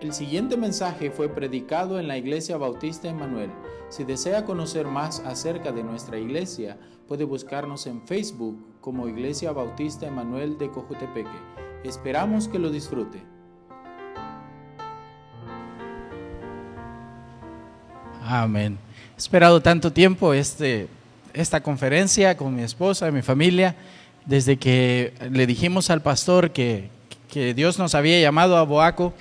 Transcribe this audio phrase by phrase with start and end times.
[0.00, 3.50] El siguiente mensaje fue predicado en la Iglesia Bautista Emanuel.
[3.88, 6.78] Si desea conocer más acerca de nuestra iglesia,
[7.08, 11.28] puede buscarnos en Facebook como Iglesia Bautista Emanuel de Cojutepeque.
[11.82, 13.20] Esperamos que lo disfrute.
[18.22, 18.78] Amén.
[19.16, 20.86] He esperado tanto tiempo este,
[21.34, 23.74] esta conferencia con mi esposa y mi familia,
[24.26, 26.88] desde que le dijimos al pastor que,
[27.28, 29.12] que Dios nos había llamado a Boaco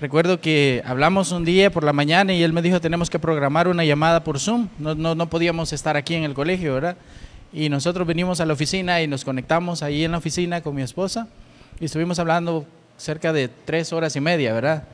[0.00, 3.68] Recuerdo que hablamos un día por la mañana y él me dijo tenemos que programar
[3.68, 4.68] una llamada por Zoom.
[4.78, 6.96] No, no, no podíamos estar aquí en el colegio, ¿verdad?
[7.52, 10.80] Y nosotros venimos a la oficina y nos conectamos ahí en la oficina con mi
[10.80, 11.28] esposa
[11.78, 12.64] y estuvimos hablando
[12.96, 14.84] cerca de tres horas y media, ¿verdad?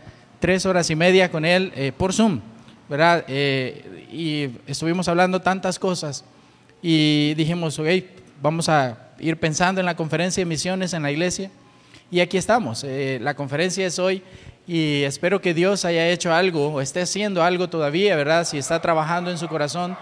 [0.40, 2.40] Tres horas y media con él eh, por Zoom,
[2.88, 3.24] ¿verdad?
[3.28, 6.24] Eh, y estuvimos hablando tantas cosas
[6.82, 7.86] y dijimos, ok,
[8.42, 11.48] vamos a ir pensando en la conferencia de misiones en la iglesia.
[12.10, 12.82] Y aquí estamos.
[12.84, 14.22] Eh, la conferencia es hoy
[14.68, 18.44] y espero que Dios haya hecho algo o esté haciendo algo todavía, ¿verdad?
[18.44, 19.96] Si está trabajando en su corazón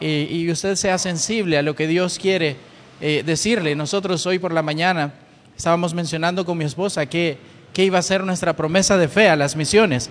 [0.00, 2.56] y, usted sea sensible a lo que Dios quiere
[3.00, 3.74] eh, decirle.
[3.74, 5.14] Nosotros hoy por la mañana
[5.56, 7.38] estábamos mencionando con mi esposa que,
[7.72, 10.10] que iba a ser nuestra promesa de fe a las misiones.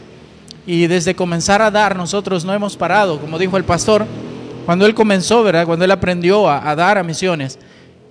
[0.66, 4.06] Y desde comenzar a dar, nosotros no hemos parado, como dijo el pastor,
[4.66, 5.66] cuando él comenzó, ¿verdad?
[5.66, 7.60] Cuando él aprendió a, dar a misiones,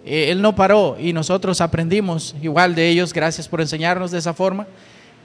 [0.05, 4.35] eh, él no paró y nosotros aprendimos igual de ellos, gracias por enseñarnos de esa
[4.35, 4.67] forma.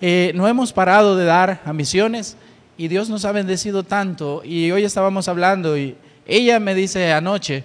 [0.02, 2.36] Eh, no hemos parado de dar a misiones
[2.78, 4.42] y Dios nos ha bendecido tanto.
[4.44, 7.64] Y hoy estábamos hablando y ella me dice anoche,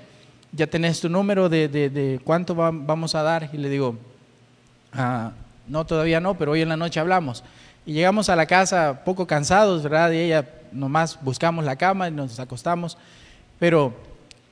[0.52, 3.50] ya tenés tu número de, cuánto vamos a dar.
[3.52, 3.96] Y le digo,
[4.92, 5.32] ah,
[5.66, 7.42] no, todavía no, pero hoy en la noche hablamos.
[7.86, 10.12] Y llegamos a la casa poco cansados, ¿verdad?
[10.12, 12.96] Y ella nomás buscamos la cama y nos acostamos.
[13.58, 13.92] Pero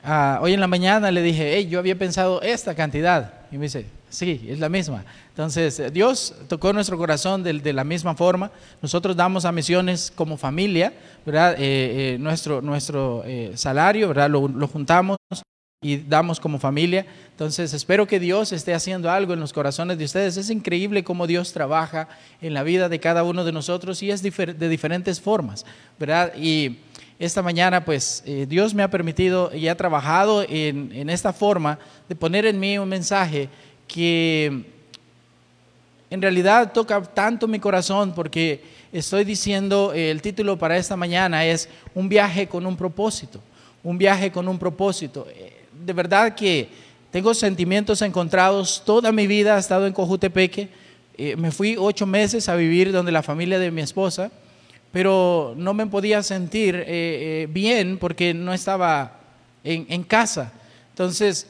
[0.03, 3.33] ah, hoy en la mañana le dije, hey, yo había pensado esta cantidad.
[3.53, 5.05] Y me dice, Sí, es la misma.
[5.28, 8.51] Entonces, eh, Dios tocó nuestro corazón de, la misma forma.
[8.81, 10.92] Nosotros damos a misiones como familia,
[11.27, 11.55] ¿verdad?
[11.59, 13.23] Eh, eh, nuestro nuestro
[13.55, 14.31] salario, ¿verdad?
[14.31, 15.19] Lo, juntamos
[15.83, 17.07] y damos como familia.
[17.30, 20.39] Entonces, espero que Dios esté haciendo algo en los corazones de ustedes.
[20.39, 22.08] Es increíble cómo Dios trabaja
[22.40, 25.67] en la vida de cada uno de nosotros y es de diferentes formas,
[26.01, 26.33] ¿verdad?
[26.35, 26.79] Y
[27.20, 32.46] esta mañana, pues Dios me ha permitido y ha trabajado en esta forma de poner
[32.46, 33.48] en mí un mensaje
[33.89, 34.65] que
[36.11, 38.63] en realidad toca tanto mi corazón porque
[38.93, 43.41] estoy diciendo, eh, el título para esta mañana es Un viaje con un propósito,
[43.83, 45.27] un viaje con un propósito.
[45.31, 46.69] Eh, de verdad que
[47.11, 50.69] tengo sentimientos encontrados, toda mi vida he estado en Cojutepeque,
[51.17, 54.31] eh, me fui ocho meses a vivir donde la familia de mi esposa,
[54.93, 56.87] pero no me podía sentir
[57.51, 59.20] bien porque no estaba
[59.63, 60.51] en, en casa.
[60.91, 61.47] Entonces,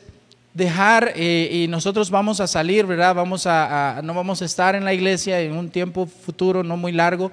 [0.59, 3.15] dejar eh, y nosotros vamos a salir, ¿verdad?
[3.15, 6.91] Vamos a, no vamos a estar en la iglesia en un tiempo futuro no muy
[6.91, 7.31] largo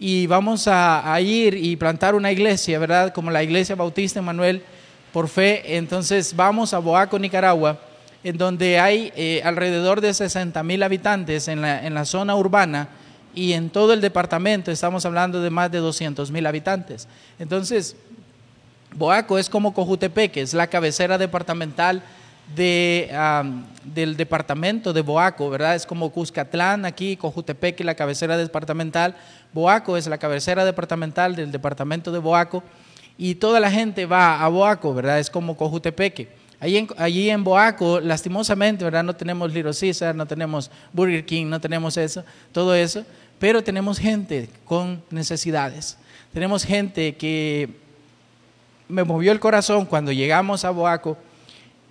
[0.00, 3.14] y vamos a, ir y plantar una iglesia, ¿verdad?
[3.14, 4.60] Como la iglesia Bautista Emanuel
[5.12, 5.76] por fe.
[5.76, 7.78] Entonces vamos a Boaco, Nicaragua,
[8.24, 12.88] en donde hay eh, alrededor de 60 mil habitantes en la, en la zona urbana
[13.36, 17.06] y en todo el departamento estamos hablando de más de 200 mil habitantes.
[17.38, 17.94] Entonces,
[18.96, 22.02] Boaco es como Cojutepeque, es la cabecera departamental
[22.54, 23.10] de,
[23.84, 25.74] del departamento de Boaco, ¿verdad?
[25.74, 29.16] Es como Cuscatlán aquí, Cojutepeque, la cabecera departamental.
[29.52, 32.62] Boaco es la cabecera departamental del departamento de Boaco.
[33.16, 35.18] Y toda la gente va a Boaco, ¿verdad?
[35.18, 36.28] Es como Cojutepeque.
[36.60, 39.04] Allí en, allí en Boaco, lastimosamente, ¿verdad?
[39.04, 43.04] No tenemos Little Caesar, no tenemos Burger King, no tenemos eso, todo eso.
[43.38, 45.98] Pero tenemos gente con necesidades.
[46.32, 47.68] Tenemos gente que
[48.88, 51.16] me movió el corazón cuando llegamos a Boaco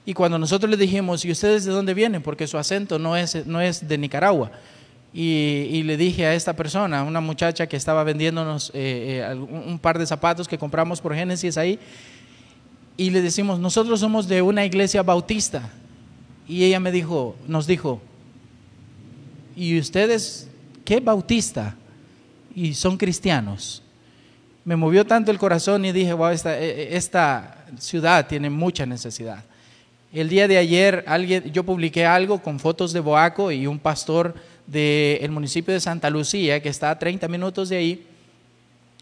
[0.05, 2.21] y cuando nosotros le dijimos, ¿y ustedes de dónde vienen?
[2.21, 4.51] Porque su acento no es, no es de Nicaragua.
[5.13, 9.99] Y, le dije a esta persona, una muchacha que estaba vendiéndonos eh, eh, un par
[9.99, 11.79] de zapatos que compramos por Génesis ahí,
[12.97, 15.69] y le decimos, nosotros somos de una iglesia bautista.
[16.47, 18.01] Y ella me dijo, nos dijo,
[19.55, 20.49] ¿y ustedes
[20.83, 21.75] qué bautista?
[22.56, 23.81] Y son cristianos.
[24.65, 29.44] Me movió tanto el corazón y dije, wow, esta, e, esta ciudad tiene mucha necesidad.
[30.13, 34.36] El día de ayer alguien, yo publiqué algo con fotos de Boaco y un pastor
[34.68, 38.07] del municipio de Santa Lucía, que está a 30 minutos de ahí,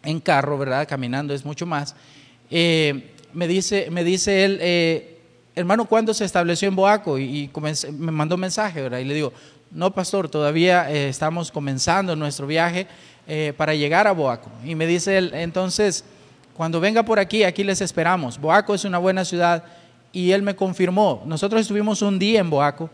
[0.03, 0.87] en carro, ¿verdad?
[0.87, 1.97] Caminando es mucho más.
[2.49, 5.19] Eh, me, dice, me dice él, eh,
[5.53, 7.19] hermano, ¿cuándo se estableció en Boaco?
[7.19, 7.51] Y,
[7.91, 8.99] me mandó un mensaje, ¿verdad?
[8.99, 9.33] Y le digo,
[9.69, 12.87] no, pastor, todavía eh, estamos comenzando nuestro viaje
[13.57, 14.49] para llegar a Boaco.
[14.65, 16.05] Y me dice él, entonces,
[16.55, 18.39] cuando venga por aquí, aquí les esperamos.
[18.39, 19.63] Boaco es una buena ciudad
[20.13, 21.23] y él me confirmó.
[21.25, 22.89] Nosotros estuvimos un día en Boaco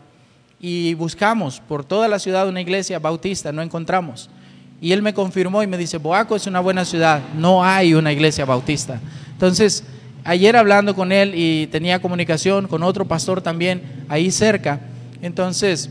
[0.60, 4.30] y buscamos por toda la ciudad una iglesia bautista, no encontramos.
[4.80, 8.12] Y él me confirmó y me dice, Boaco es una buena ciudad, no hay una
[8.12, 9.00] iglesia bautista.
[9.32, 9.82] Entonces,
[10.24, 14.80] ayer hablando con él y tenía comunicación con otro pastor también ahí cerca,
[15.20, 15.90] entonces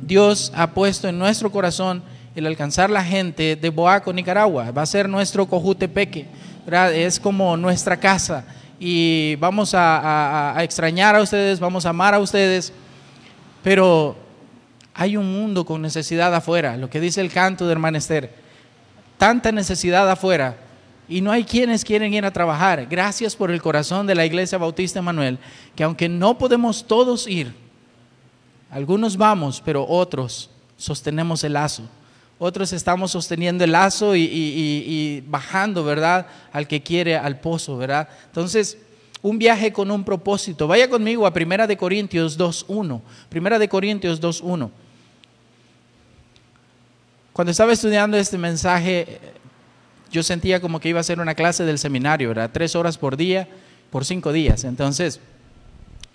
[0.00, 2.02] Dios ha puesto en nuestro corazón
[2.34, 4.70] el alcanzar la gente de Boaco, Nicaragua.
[4.70, 6.26] Va a ser nuestro Cojutepeque,
[6.94, 8.44] es como nuestra casa
[8.78, 12.72] y vamos a, extrañar a ustedes, vamos a amar a ustedes,
[13.62, 14.16] pero
[14.94, 18.34] hay un mundo con necesidad afuera, lo que dice el canto de Hermanester.
[19.18, 20.56] Tanta necesidad afuera
[21.08, 22.86] y no hay quienes quieren ir a trabajar.
[22.86, 25.38] Gracias por el corazón de la Iglesia Bautista Emanuel,
[25.76, 27.54] que aunque no podemos todos ir,
[28.70, 31.84] algunos vamos, pero otros sostenemos el lazo.
[32.46, 36.26] Otros estamos sosteniendo el lazo y, bajando, ¿verdad?
[36.52, 38.06] Al que quiere al pozo, ¿verdad?
[38.26, 38.76] Entonces,
[39.22, 40.68] un viaje con un propósito.
[40.68, 43.00] Vaya conmigo a Primera de Corintios 2.1.
[43.30, 44.68] Primera de Corintios 2.1.
[47.32, 49.20] Cuando estaba estudiando este mensaje,
[50.12, 52.50] yo sentía como que iba a ser una clase del seminario, ¿verdad?
[52.52, 53.48] Tres horas por día,
[53.88, 54.64] por cinco días.
[54.64, 55.18] Entonces,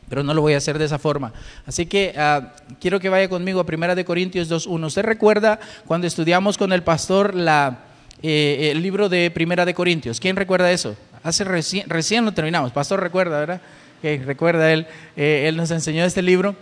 [0.09, 1.31] pero no lo voy a hacer de esa forma.
[1.65, 4.87] Así que ah, quiero que vaya conmigo a Primera de Corintios 2.1.
[4.87, 7.79] ¿Usted recuerda cuando estudiamos con el pastor la,
[8.21, 10.19] eh, el libro de Primera de Corintios?
[10.19, 10.95] ¿Quién recuerda eso?
[11.23, 12.71] Hace recién, recién lo terminamos.
[12.71, 13.61] Pastor recuerda, ¿verdad?
[14.01, 16.55] Que recuerda él, eh, él nos enseñó este libro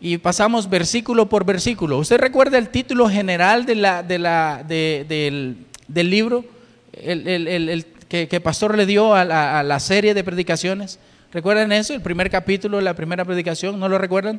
[0.00, 1.98] y pasamos versículo por versículo.
[1.98, 5.56] ¿Usted recuerda el título general de la, de la, del,
[5.86, 6.44] del, libro
[6.92, 10.98] el, el, el que, que, Pastor le dio a la, a la, serie de predicaciones?
[11.32, 11.94] ¿Recuerdan eso?
[11.94, 14.38] El primer capítulo, la primera predicación, ¿no lo recuerdan?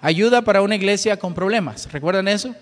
[0.00, 1.90] Ayuda para una iglesia con problemas.
[1.92, 2.52] ¿Recuerdan eso?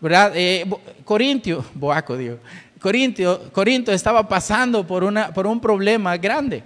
[0.00, 0.32] ¿Verdad?
[0.34, 0.64] Eh,
[1.04, 2.38] Corintio, Boaco, digo.
[2.80, 6.64] Corintio, Corinto estaba pasando por, una, por un problema grande.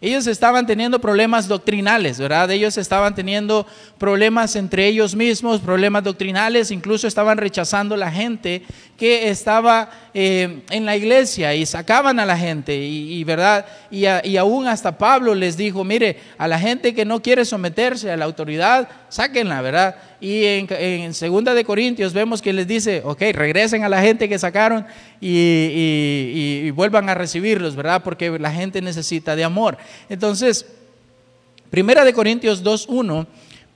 [0.00, 2.50] Ellos estaban teniendo problemas doctrinales, ¿verdad?
[2.50, 3.66] Ellos estaban teniendo
[3.98, 8.62] problemas entre ellos mismos, problemas doctrinales, incluso estaban rechazando la gente
[8.96, 13.66] que estaba eh, en la iglesia y sacaban a la gente, y, ¿verdad?
[13.90, 18.10] Y, y, aún hasta Pablo les dijo, mire, a la gente que no quiere someterse
[18.10, 19.96] a la autoridad, sáquenla, ¿verdad?
[20.20, 24.38] Y en, segunda de Corintios vemos que les dice, ok, regresen a la gente que
[24.38, 24.86] sacaron
[25.20, 28.02] y, y, vuelvan a recibirlos, ¿verdad?
[28.02, 29.76] Porque la gente necesita de amor.
[30.08, 30.66] Entonces,
[31.68, 33.26] primera de Corintios 2.1,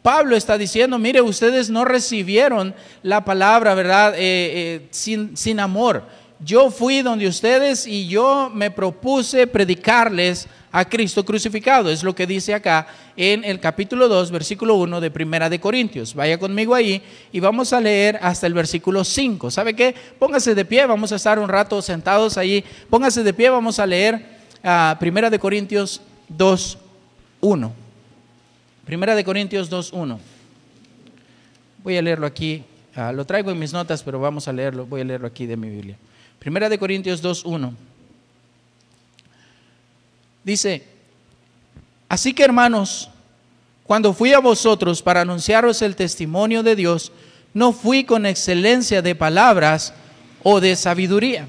[0.09, 4.15] Pablo está diciendo, mire, ustedes no recibieron la palabra, ¿verdad?
[4.15, 6.03] Eh, eh, sin, sin amor.
[6.41, 11.91] Yo fui donde ustedes y yo me propuse predicarles a Cristo crucificado.
[11.91, 12.87] Es lo que dice acá
[13.19, 16.15] en el capítulo 2, versículo 1 de Primera de Corintios.
[16.15, 19.51] Vaya conmigo ahí y vamos a leer hasta el versículo 5.
[19.51, 19.95] ¿Sabe qué?
[20.19, 22.65] Póngase de pie, vamos a estar un rato sentados ahí.
[22.89, 24.25] Póngase de pie, vamos a leer
[24.65, 26.01] a Primera de Corintios
[26.31, 26.79] 2,
[27.43, 27.88] 1.
[28.89, 30.19] Primera de Corintios 2, 1.
[31.85, 32.65] Voy a leerlo aquí.
[32.97, 34.87] Uh, lo traigo en mis notas, pero vamos a leerlo.
[34.87, 35.99] Voy a leerlo aquí de mi Biblia.
[36.39, 37.75] Primera de Corintios 2, 1.
[40.43, 40.87] Dice,
[42.09, 43.11] así que hermanos,
[43.85, 47.13] cuando fui a vosotros para anunciaros el testimonio de Dios,
[47.53, 49.93] no fui con excelencia de palabras
[50.43, 51.47] o de sabiduría,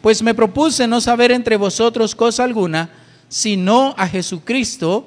[0.00, 2.88] pues me propuse no saber entre vosotros cosa alguna,
[3.28, 5.06] sino a Jesucristo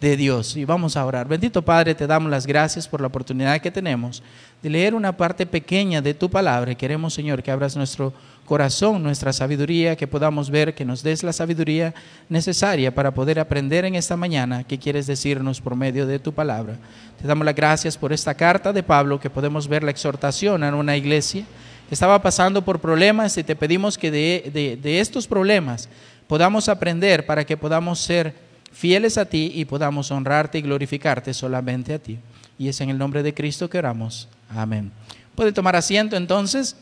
[0.00, 0.56] Dios.
[0.56, 1.26] Y vamos a orar.
[1.26, 4.22] Bendito Padre, te damos las gracias por la oportunidad que tenemos
[4.62, 6.74] de leer una parte pequeña de tu palabra.
[6.74, 8.12] Queremos, Señor, que abras nuestro
[8.44, 11.94] corazón, nuestra sabiduría, que podamos ver, que nos des la sabiduría
[12.28, 16.76] necesaria para poder aprender en esta mañana qué quieres decirnos por medio de tu palabra.
[17.20, 20.74] Te damos las gracias por esta carta de Pablo, que podemos ver la exhortación en
[20.74, 21.44] una iglesia
[21.88, 25.88] que estaba pasando por problemas y te pedimos que de, de, de estos problemas
[26.26, 28.47] podamos aprender para que podamos ser
[28.78, 32.16] fieles a ti y podamos honrarte y glorificarte solamente a ti.
[32.56, 34.28] Y es en el nombre de Cristo que oramos.
[34.48, 34.92] Amén.
[35.34, 36.76] Puede tomar asiento entonces.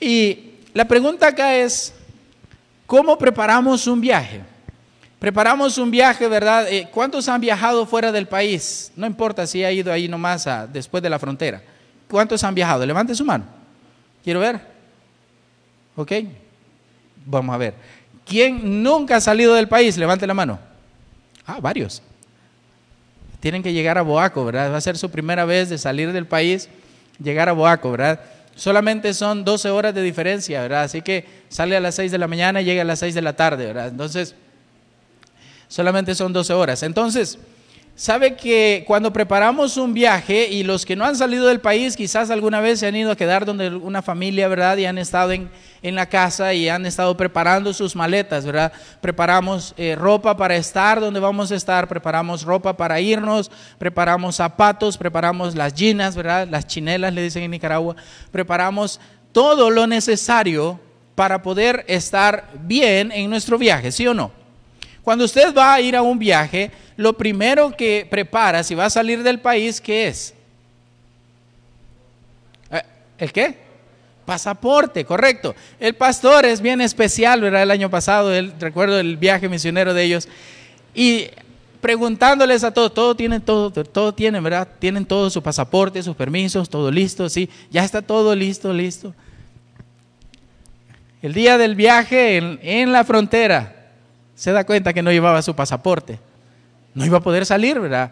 [0.00, 1.92] Y la pregunta acá es,
[2.86, 4.40] ¿cómo preparamos un viaje?
[5.18, 6.66] Preparamos un viaje, ¿verdad?
[6.72, 8.92] Eh, ¿Cuántos han viajado fuera del país?
[8.96, 11.62] No importa si ha ido ahí nomás después de la frontera.
[12.08, 12.86] ¿Cuántos han viajado?
[12.86, 13.44] Levante su mano.
[14.24, 14.58] Quiero ver.
[15.96, 16.12] ¿Ok?
[17.26, 17.99] Vamos a ver.
[18.30, 19.96] ¿Quién nunca ha salido del país?
[19.96, 20.60] Levante la mano.
[21.44, 22.00] Ah, varios.
[23.40, 24.72] Tienen que llegar a Boaco, ¿verdad?
[24.72, 26.68] Va a ser su primera vez de salir del país,
[27.18, 28.20] llegar a Boaco, ¿verdad?
[28.54, 30.82] solamente son 12 horas de diferencia, ¿verdad?
[30.82, 33.22] Así que sale a las 6 de la mañana y llega a las 6 de
[33.22, 33.88] la tarde, ¿verdad?
[33.88, 34.34] Entonces,
[35.66, 36.82] solamente son 12 horas.
[36.82, 37.38] Entonces,
[38.00, 42.30] sabe que cuando preparamos un viaje y los que no han salido del país quizás
[42.30, 44.78] alguna vez se han ido a quedar donde una familia, ¿verdad?
[44.78, 45.50] Y han estado en,
[45.82, 48.72] la casa y han estado preparando sus maletas, ¿verdad?
[49.02, 54.96] Preparamos eh, ropa para estar donde vamos a estar, preparamos ropa para irnos, preparamos zapatos,
[54.96, 56.48] preparamos las ginas, ¿verdad?
[56.50, 57.96] Las chinelas le dicen en Nicaragua,
[58.30, 58.98] preparamos
[59.30, 60.80] todo lo necesario
[61.14, 64.40] para poder estar bien en nuestro viaje, ¿sí o no?
[65.02, 68.90] Cuando usted va a ir a un viaje, lo primero que prepara si va a
[68.90, 70.34] salir del país, ¿qué es?
[72.70, 72.82] Eh,
[73.16, 73.56] ¿El qué?
[74.26, 75.54] Pasaporte, correcto.
[75.78, 77.62] El pastor es bien especial, ¿verdad?
[77.62, 80.28] El año pasado, él, recuerdo el viaje misionero de ellos,
[80.94, 81.28] y
[81.80, 84.68] preguntándoles a todos, todo tienen todo, todo tienen, ¿verdad?
[84.78, 89.14] Tienen todo su pasaporte, sus permisos, todo listo, sí, ya está todo listo, listo.
[91.22, 93.88] El día del viaje en la frontera,
[94.34, 96.18] se da cuenta que no llevaba su pasaporte
[96.94, 98.10] no iba a poder salir, ¿verdad?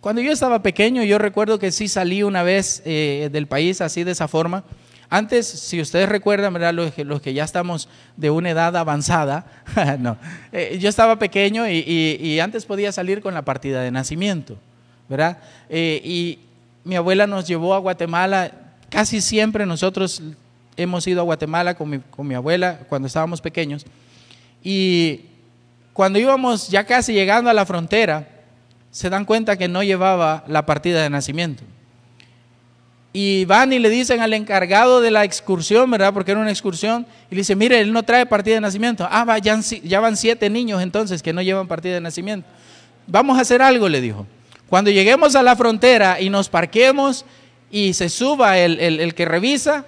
[0.00, 4.04] Cuando yo estaba pequeño, yo recuerdo que sí salí una vez eh, del país así
[4.04, 4.62] de esa forma.
[5.08, 6.74] Antes, si ustedes recuerdan, ¿verdad?
[6.74, 9.46] Los que, los que ya estamos de una edad avanzada,
[9.98, 10.16] no,
[10.52, 14.56] eh, yo estaba pequeño y, antes podía salir con la partida de nacimiento,
[15.08, 15.38] ¿verdad?
[15.68, 16.38] Eh, y
[16.84, 18.52] mi abuela nos llevó a Guatemala,
[18.90, 20.22] casi siempre nosotros
[20.76, 23.86] hemos ido a Guatemala con mi, con mi abuela cuando estábamos pequeños.
[24.62, 25.22] Y
[25.96, 28.28] cuando íbamos ya casi llegando a la frontera,
[28.90, 31.62] se dan cuenta que no llevaba la partida de nacimiento.
[33.14, 36.12] Y van y le dicen al encargado de la excursión, ¿verdad?
[36.12, 39.08] Porque era una excursión, y le dice, mire, él no trae partida de nacimiento.
[39.10, 42.46] Ah, ya, van siete niños entonces que no llevan partida de nacimiento.
[43.06, 44.26] Vamos a hacer algo, le dijo.
[44.68, 47.24] Cuando lleguemos a la frontera y nos parquemos
[47.70, 49.86] y se suba el, el que revisa,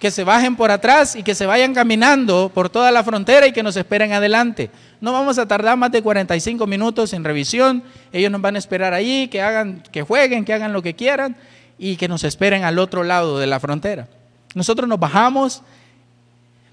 [0.00, 3.52] que se bajen por atrás y que se vayan caminando por toda la frontera y
[3.52, 4.70] que nos esperen adelante.
[5.00, 7.82] No vamos a tardar más de 45 minutos en revisión.
[8.12, 11.36] Ellos nos van a esperar ahí, que hagan, que jueguen, que hagan lo que quieran
[11.78, 14.08] y que nos esperen al otro lado de la frontera.
[14.54, 15.62] Nosotros nos bajamos.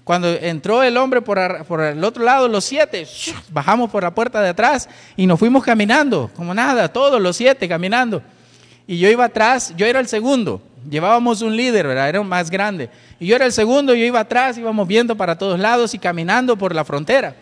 [0.04, 3.06] Cuando entró el hombre por, el otro lado, los siete,
[3.50, 7.68] bajamos por la puerta de atrás y nos fuimos caminando, como nada, todos los siete
[7.68, 8.22] caminando.
[8.86, 10.62] Y yo iba atrás, yo era el segundo.
[10.88, 11.86] Llevábamos un líder.
[11.86, 12.88] Era más grande.
[13.20, 16.56] Y yo era el segundo, yo iba atrás, íbamos viendo para todos lados y caminando
[16.56, 17.34] por la frontera.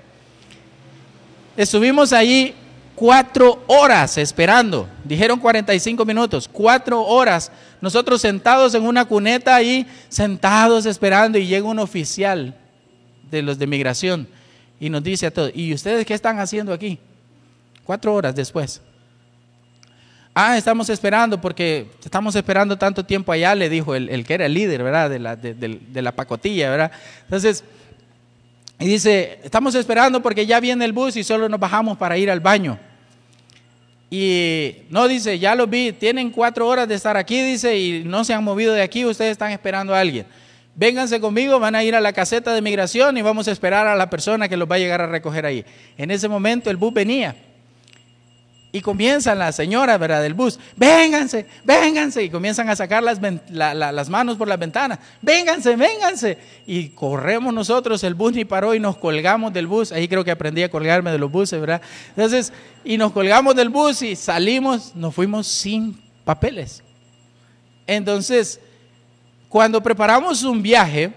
[1.56, 2.54] Estuvimos allí
[2.94, 4.88] cuatro horas esperando.
[5.04, 7.50] Dijeron 45 minutos, cuatro horas.
[7.80, 12.54] Nosotros sentados en una cuneta ahí, sentados esperando y llega un oficial
[13.30, 14.28] de los de migración
[14.78, 16.98] y nos dice a todos, ¿y ustedes qué están haciendo aquí?
[17.84, 18.80] Cuatro horas después.
[20.34, 24.52] Ah, estamos esperando porque estamos esperando tanto tiempo allá, le dijo el, que era el
[24.52, 25.08] líder, ¿verdad?
[25.08, 26.92] De la, de, la pacotilla, ¿verdad?
[27.22, 27.64] Entonces,
[28.78, 32.30] y dice, estamos esperando porque ya viene el bus y solo nos bajamos para ir
[32.30, 32.78] al baño.
[34.10, 38.24] Y no dice, ya lo vi, tienen cuatro horas de estar aquí, dice, y no
[38.24, 40.26] se han movido de aquí, ustedes están esperando a alguien.
[40.74, 43.96] Vénganse conmigo, van a ir a la caseta de migración y vamos a esperar a
[43.96, 45.64] la persona que los va a llegar a recoger ahí.
[45.96, 47.34] En ese momento el bus venía.
[48.76, 50.20] Y comienzan las señoras, ¿verdad?
[50.20, 52.22] Del bus, vénganse, vénganse.
[52.22, 53.18] Y comienzan a sacar las,
[53.48, 56.36] las manos por las ventanas, vénganse, vénganse.
[56.66, 59.92] Y corremos nosotros, el bus ni paró y nos colgamos del bus.
[59.92, 61.80] Ahí creo que aprendí a colgarme de los buses, ¿verdad?
[62.10, 62.52] Entonces,
[62.84, 66.82] y nos colgamos del bus y salimos, nos fuimos sin papeles.
[67.86, 68.60] Entonces,
[69.48, 71.14] cuando preparamos un viaje,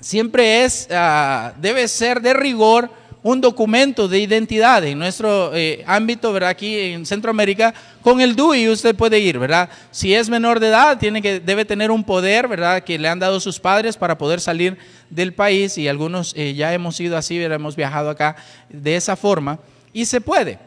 [0.00, 2.90] siempre es, ah, debe ser de rigor
[3.22, 6.50] un documento de identidad en nuestro eh, ámbito, ¿verdad?
[6.50, 9.68] Aquí en Centroamérica, con el DUI usted puede ir, ¿verdad?
[9.90, 12.82] Si es menor de edad, tiene que, debe tener un poder, ¿verdad?
[12.82, 14.78] Que le han dado sus padres para poder salir
[15.10, 18.36] del país y algunos eh, ya hemos ido así, hemos viajado acá
[18.70, 19.58] de esa forma
[19.92, 20.58] y se puede.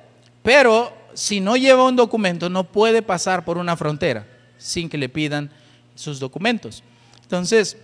[0.44, 5.10] Pero si no lleva un documento, no puede pasar por una frontera sin que le
[5.10, 5.50] pidan
[5.96, 6.84] sus documentos.
[7.24, 7.78] Entonces,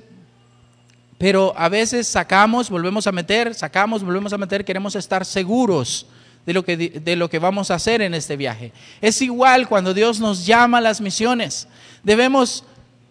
[1.20, 6.08] pero a veces sacamos, volvemos a meter, sacamos, volvemos a meter, queremos estar seguros
[6.46, 8.72] de lo, que, de lo que vamos a hacer en este viaje.
[9.02, 11.68] Es igual cuando Dios nos llama a las misiones.
[12.04, 12.64] Debemos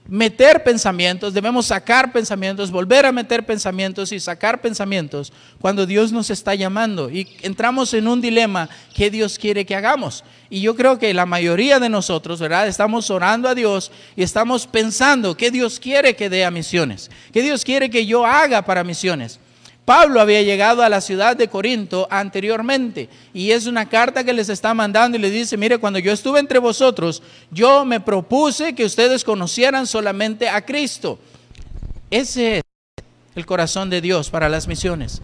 [0.08, 6.30] meter pensamientos, debemos sacar pensamientos, volver a meter pensamientos y sacar pensamientos cuando Dios nos
[6.30, 10.24] está llamando y entramos en un dilema que Dios quiere que hagamos.
[10.48, 12.66] Y yo creo que la mayoría de nosotros, ¿verdad?
[12.66, 17.42] Estamos orando a Dios y estamos pensando que Dios quiere que dé a misiones, que
[17.42, 19.38] Dios quiere que yo haga para misiones.
[19.88, 24.50] Pablo había llegado a la ciudad de Corinto anteriormente y es una carta que les
[24.50, 28.84] está mandando y le dice, mire, cuando yo estuve entre vosotros, yo me propuse que
[28.84, 31.18] ustedes conocieran solamente a Cristo.
[32.10, 32.62] Ese es
[33.34, 35.22] el corazón de Dios para las misiones.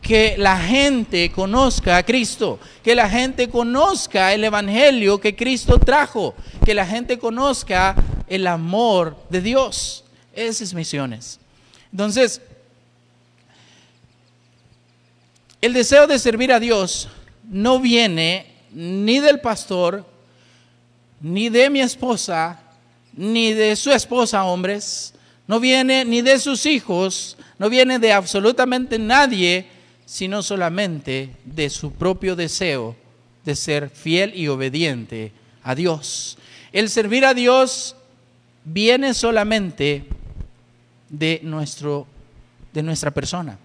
[0.00, 6.34] Que la gente conozca a Cristo, que la gente conozca el Evangelio que Cristo trajo,
[6.64, 7.94] que la gente conozca
[8.26, 10.02] el amor de Dios.
[10.32, 11.38] Esas misiones.
[11.92, 12.40] Entonces,
[15.60, 17.08] el deseo de servir a Dios
[17.50, 20.06] no viene ni del pastor,
[21.20, 22.60] ni de mi esposa,
[23.12, 25.14] ni de su esposa, hombres,
[25.46, 29.66] no viene ni de sus hijos, no viene de absolutamente nadie,
[30.06, 32.94] sino solamente de su propio deseo
[33.44, 36.38] de ser fiel y obediente a Dios.
[36.72, 37.96] El servir a Dios
[38.64, 40.04] viene solamente
[41.08, 42.06] de, nuestro,
[42.72, 43.58] de nuestra persona.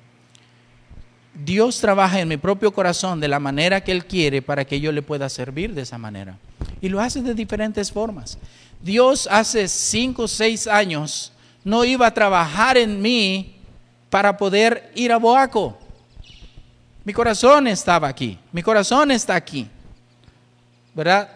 [1.33, 4.91] Dios trabaja en mi propio corazón de la manera que Él quiere para que yo
[4.91, 6.37] le pueda servir de esa manera.
[6.81, 8.37] Y lo hace de diferentes formas.
[8.81, 11.31] Dios hace cinco o seis años
[11.63, 13.55] no iba a trabajar en mí
[14.09, 15.77] para poder ir a Boaco.
[17.03, 19.67] Mi corazón estaba aquí, mi corazón está aquí,
[20.93, 21.29] ¿verdad?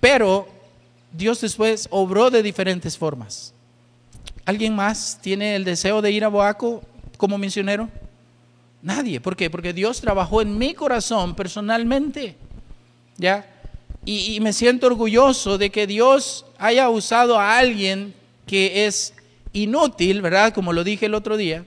[0.00, 0.46] Pero
[1.12, 3.54] Dios después obró de diferentes formas.
[4.44, 6.82] ¿Alguien más tiene el deseo de ir a Boaco
[7.16, 7.88] como misionero?
[8.82, 9.20] Nadie.
[9.20, 9.50] ¿Por qué?
[9.50, 12.36] Porque Dios trabajó en mi corazón personalmente.
[13.16, 13.46] ¿Ya?
[14.04, 18.14] Y, me siento orgulloso de que Dios haya usado a alguien
[18.46, 19.12] que es
[19.52, 20.54] inútil, ¿verdad?
[20.54, 21.64] Como lo dije el otro día.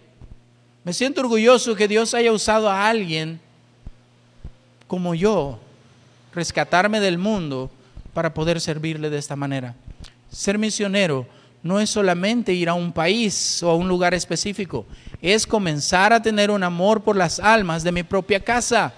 [0.84, 3.40] Me siento orgulloso que Dios haya usado a alguien
[4.88, 5.60] como yo,
[6.34, 7.70] rescatarme del mundo
[8.14, 9.76] para poder servirle de esta manera.
[10.32, 11.28] Ser misionero
[11.64, 14.86] no es solamente ir a un país o a un lugar específico,
[15.22, 18.94] es comenzar a tener un amor por las almas de mi propia casa,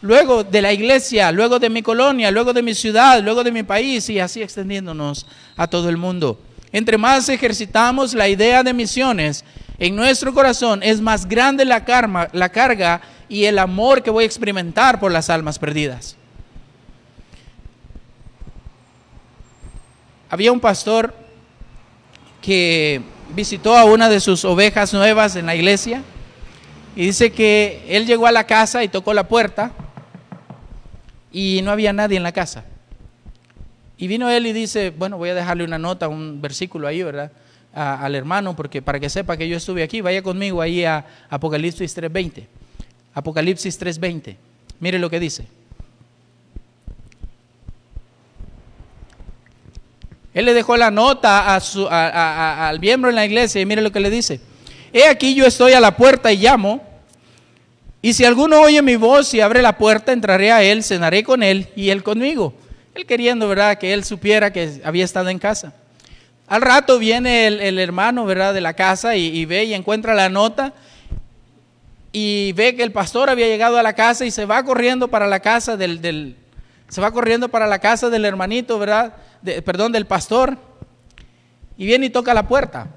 [0.00, 3.62] luego de la iglesia, luego de mi colonia, luego de mi ciudad, luego de mi
[3.62, 6.40] país y así extendiéndonos a todo el mundo.
[6.72, 9.44] Entre más ejercitamos la idea de misiones
[9.78, 15.00] en nuestro corazón, es más grande la, carga y el amor que voy a experimentar
[15.00, 16.16] por las almas perdidas.
[20.28, 21.14] Había un pastor
[22.46, 23.02] que
[23.34, 26.04] visitó a una de sus ovejas nuevas en la iglesia
[26.94, 29.72] y dice que él llegó a la casa y tocó la puerta
[31.32, 32.64] y no había nadie en la casa.
[33.98, 37.32] Y vino él y dice, bueno, voy a dejarle una nota, un versículo ahí, ¿verdad?
[37.74, 41.96] al hermano, porque para que sepa que yo estuve aquí, vaya conmigo ahí a Apocalipsis
[41.98, 42.46] 3.20.
[43.12, 44.36] Apocalipsis 3.20.
[44.78, 45.46] Mire lo que dice.
[50.36, 54.10] Él le dejó la nota al miembro en la iglesia y mire lo que le
[54.10, 54.38] dice.
[54.92, 56.84] He aquí yo estoy a la puerta y llamo.
[58.02, 61.42] Y si alguno oye mi voz y abre la puerta, entraré a él, cenaré con
[61.42, 62.52] él y él conmigo.
[62.94, 65.72] Él queriendo, ¿verdad?, que él supiera que había estado en casa.
[66.48, 70.74] Al rato viene el, hermano, ¿verdad?, de la casa y, ve y encuentra la nota
[72.12, 75.26] y ve que el pastor había llegado a la casa y se va corriendo para
[75.26, 76.36] la casa del, del
[76.90, 79.14] se va corriendo para la casa del hermanito, ¿verdad?
[79.64, 80.58] Perdón, del pastor,
[81.76, 82.88] y viene y toca la puerta.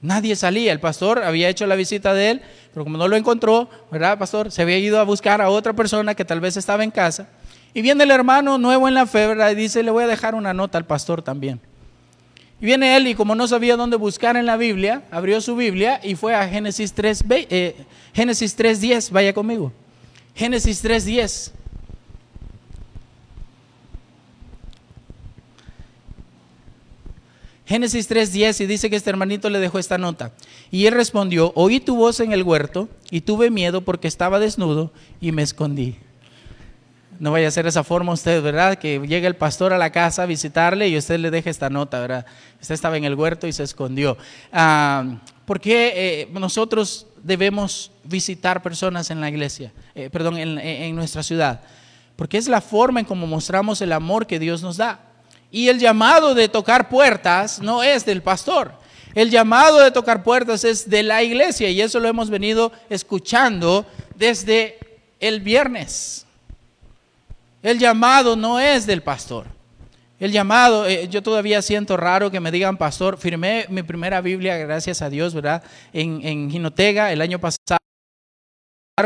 [0.00, 2.42] Nadie salía, el pastor había hecho la visita de él,
[2.72, 4.52] pero como no lo encontró, ¿verdad, pastor?
[4.52, 7.28] Se había ido a buscar a otra persona que tal vez estaba en casa.
[7.74, 9.50] Y viene el hermano nuevo en la fe, ¿verdad?
[9.50, 11.60] Y dice, le voy a dejar una nota al pastor también.
[12.60, 16.00] Y viene él y como no sabía dónde buscar en la Biblia, abrió su Biblia
[16.02, 17.76] y fue a Génesis 3, eh,
[18.12, 19.72] Génesis 3.10, vaya conmigo.
[20.34, 21.52] Génesis 3.10.
[27.68, 30.32] Génesis 3:10 y dice que este hermanito le dejó esta nota.
[30.70, 34.90] Y él respondió, oí tu voz en el huerto y tuve miedo porque estaba desnudo
[35.20, 35.96] y me escondí.
[37.20, 38.78] No vaya a ser esa forma usted, ¿verdad?
[38.78, 42.00] Que llegue el pastor a la casa a visitarle y usted le deje esta nota,
[42.00, 42.24] ¿verdad?
[42.58, 44.16] Usted estaba en el huerto y se escondió.
[44.50, 51.22] Ah, ¿Por qué eh, nosotros debemos visitar personas en la iglesia, eh, perdón, en nuestra
[51.22, 51.60] ciudad?
[52.16, 55.07] Porque es la forma en cómo mostramos el amor que Dios nos da.
[55.50, 58.72] Y el llamado de tocar puertas no es del pastor.
[59.14, 63.86] El llamado de tocar puertas es de la iglesia y eso lo hemos venido escuchando
[64.14, 64.78] desde
[65.18, 66.26] el viernes.
[67.62, 69.46] El llamado no es del pastor.
[70.20, 73.18] El llamado, eh, yo todavía siento raro que me digan pastor.
[73.18, 75.62] Firmé mi primera Biblia, gracias a Dios, ¿verdad?
[75.92, 77.78] En, Jinotega el año pasado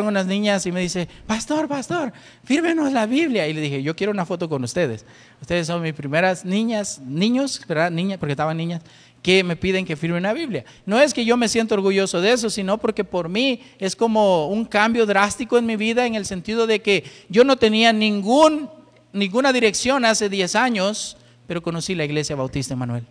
[0.01, 2.13] unas niñas y me dice, pastor, pastor,
[2.45, 3.47] fírmenos la Biblia.
[3.49, 5.05] Y le dije, yo quiero una foto con ustedes.
[5.41, 7.91] Ustedes son mis primeras niñas, niños, ¿verdad?
[7.91, 8.83] Niñas, porque estaban niñas,
[9.23, 10.65] que me piden que firme una Biblia.
[10.85, 14.49] No es que yo me siento orgulloso de eso, sino porque por mí es como
[14.49, 18.69] un cambio drástico en mi vida en el sentido de que yo no tenía ningún,
[19.13, 23.05] ninguna dirección hace 10 años, pero conocí la Iglesia Bautista Emanuel.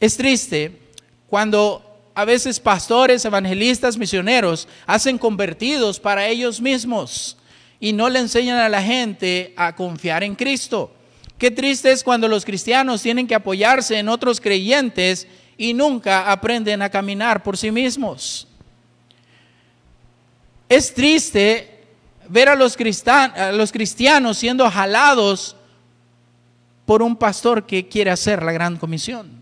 [0.00, 0.78] Es triste
[1.28, 1.89] cuando
[2.20, 7.38] a veces pastores, evangelistas, misioneros hacen convertidos para ellos mismos
[7.80, 10.92] y no le enseñan a la gente a confiar en Cristo.
[11.38, 16.82] Qué triste es cuando los cristianos tienen que apoyarse en otros creyentes y nunca aprenden
[16.82, 18.46] a caminar por sí mismos.
[20.68, 21.86] Es triste
[22.28, 25.56] ver a los, cristianos siendo jalados
[26.84, 29.39] por un pastor que quiere hacer la gran comisión.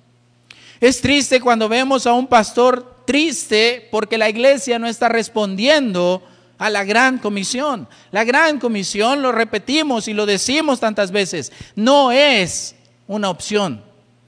[0.81, 6.23] Es triste cuando vemos a un pastor triste porque la iglesia no está respondiendo
[6.59, 7.89] a la gran comisión.
[8.11, 12.75] La gran comisión, lo repetimos y lo decimos tantas veces, no es
[13.07, 13.83] una opción,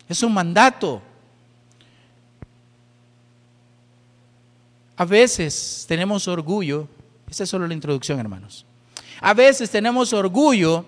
[0.08, 1.02] es un mandato.
[4.96, 6.88] A veces tenemos orgullo,
[7.28, 8.66] esa es solo la introducción hermanos,
[9.20, 10.84] a veces tenemos orgullo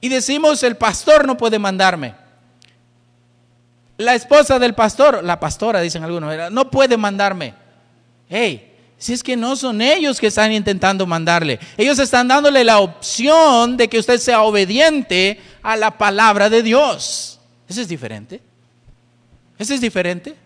[0.00, 2.21] y decimos el pastor no puede mandarme.
[4.02, 7.54] La esposa del pastor, la pastora dicen algunos, no puede mandarme.
[8.28, 11.58] Hey, si es que no son ellos que están intentando mandarle.
[11.76, 17.40] Ellos están dándole la opción de que usted sea obediente a la palabra de Dios.
[17.68, 18.40] Eso es diferente.
[19.58, 20.36] Eso es diferente.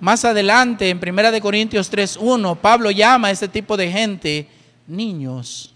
[0.00, 4.48] Más adelante, en 1 Corintios 3.1, Pablo llama a este tipo de gente
[4.86, 5.74] niños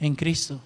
[0.00, 0.60] en Cristo.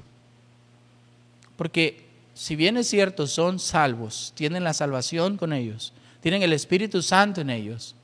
[1.56, 2.07] Porque
[2.38, 7.40] si bien es cierto, son salvos, tienen la salvación con ellos, tienen el Espíritu Santo
[7.40, 7.96] en ellos,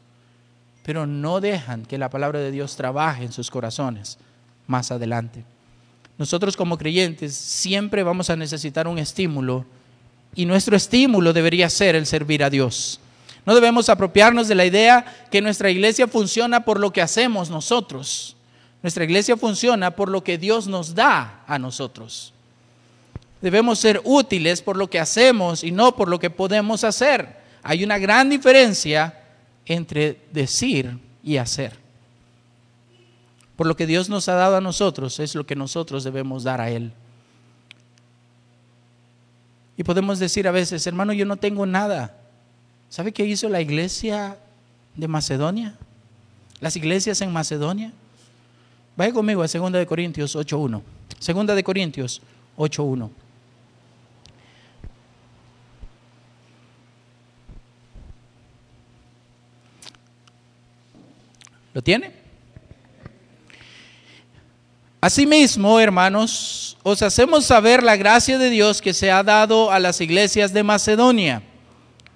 [0.83, 4.18] pero no dejan que la palabra de Dios trabaje en sus corazones
[4.66, 5.44] más adelante.
[6.18, 9.66] Nosotros como creyentes siempre vamos a necesitar un estímulo
[10.35, 12.99] y nuestro estímulo debería ser el servir a Dios.
[13.47, 18.35] No debemos apropiarnos de la idea que nuestra iglesia funciona por lo que hacemos nosotros.
[18.83, 22.34] Nuestra iglesia funciona por lo que Dios nos da a nosotros.
[23.44, 27.37] Debemos ser útiles por lo que hacemos y no por lo que podemos hacer.
[27.62, 29.20] Hay una gran diferencia
[29.66, 31.76] entre decir y hacer.
[33.54, 36.62] Por lo que Dios nos ha dado a nosotros es lo que nosotros debemos dar
[36.62, 36.90] a Él.
[39.76, 42.16] Y podemos decir a veces, hermano, yo no tengo nada.
[42.88, 44.38] ¿Sabe qué hizo la iglesia
[44.96, 45.76] de Macedonia?
[46.61, 47.92] Las iglesias en Macedonia.
[48.96, 50.80] Vaya conmigo a 2 de Corintios 8.1.
[51.20, 52.22] 2 de Corintios
[52.57, 53.11] 8.1.
[61.75, 62.13] ¿Lo tiene?
[65.01, 70.01] Asimismo, hermanos, os hacemos saber la gracia de Dios que se ha dado a las
[70.01, 71.43] iglesias de Macedonia.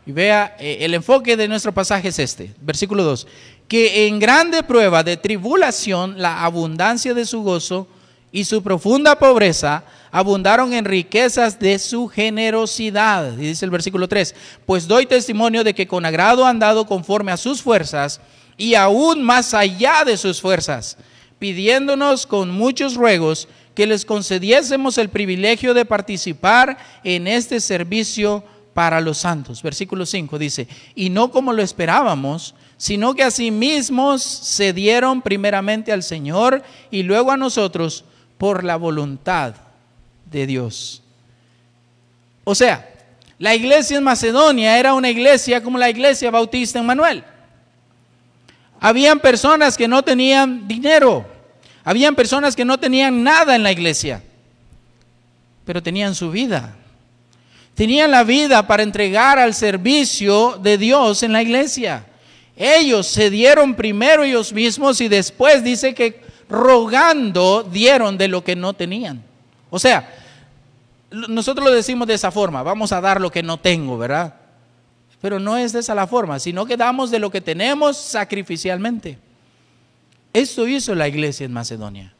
[0.07, 3.27] Y vea, eh, el enfoque de nuestro pasaje es este, versículo 2,
[3.67, 7.89] que en grande prueba de tribulación la abundancia de su gozo
[8.31, 13.33] y su profunda pobreza abundaron en riquezas de su generosidad.
[13.33, 17.33] Y dice el versículo 3, pues doy testimonio de que con agrado han dado conforme
[17.33, 18.21] a sus fuerzas
[18.59, 20.99] y aún más allá de sus fuerzas,
[21.39, 28.43] pidiéndonos con muchos ruegos que les concediésemos el privilegio de participar en este servicio
[28.75, 29.63] para los santos.
[29.63, 30.67] Versículo 5 dice,
[30.97, 37.31] y no como lo esperábamos, sino que asimismo se dieron primeramente al Señor y luego
[37.31, 38.05] a nosotros
[38.37, 39.55] por la voluntad
[40.31, 41.03] de Dios.
[42.43, 42.89] O sea,
[43.39, 47.25] la iglesia en Macedonia era una iglesia como la iglesia bautista en Manuel.
[48.81, 51.27] Habían personas que no tenían dinero,
[51.85, 54.23] habían personas que no tenían nada en la iglesia,
[55.65, 56.77] pero tenían su vida.
[57.75, 62.07] Tenían la vida para entregar al servicio de Dios en la iglesia.
[62.57, 68.57] Ellos se dieron primero ellos mismos y después dice que rogando dieron de lo que
[68.57, 69.23] no tenían.
[69.71, 70.13] O sea,
[71.11, 74.35] nosotros lo decimos de esa forma, vamos a dar lo que no tengo, ¿verdad?
[75.21, 79.19] Pero no es esa la forma, sino que damos de lo que tenemos sacrificialmente.
[80.33, 82.15] Esto hizo la iglesia en Macedonia.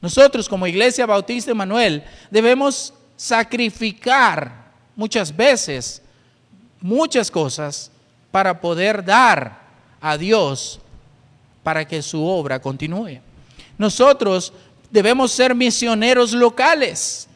[0.00, 6.02] Nosotros como iglesia bautista Emanuel debemos sacrificar muchas veces
[6.80, 7.90] muchas cosas
[8.30, 9.60] para poder dar
[10.00, 10.80] a Dios
[11.62, 13.20] para que su obra continúe.
[13.76, 14.52] Nosotros
[14.90, 17.27] debemos ser misioneros locales.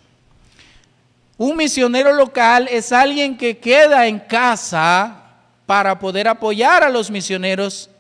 [1.43, 5.25] Un misionero local es alguien que queda en casa
[5.67, 7.91] para poder apoyar a los misioneros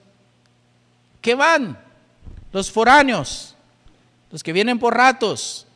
[1.21, 1.77] que van,
[2.53, 3.57] los foráneos,
[4.31, 5.67] los que vienen por ratos.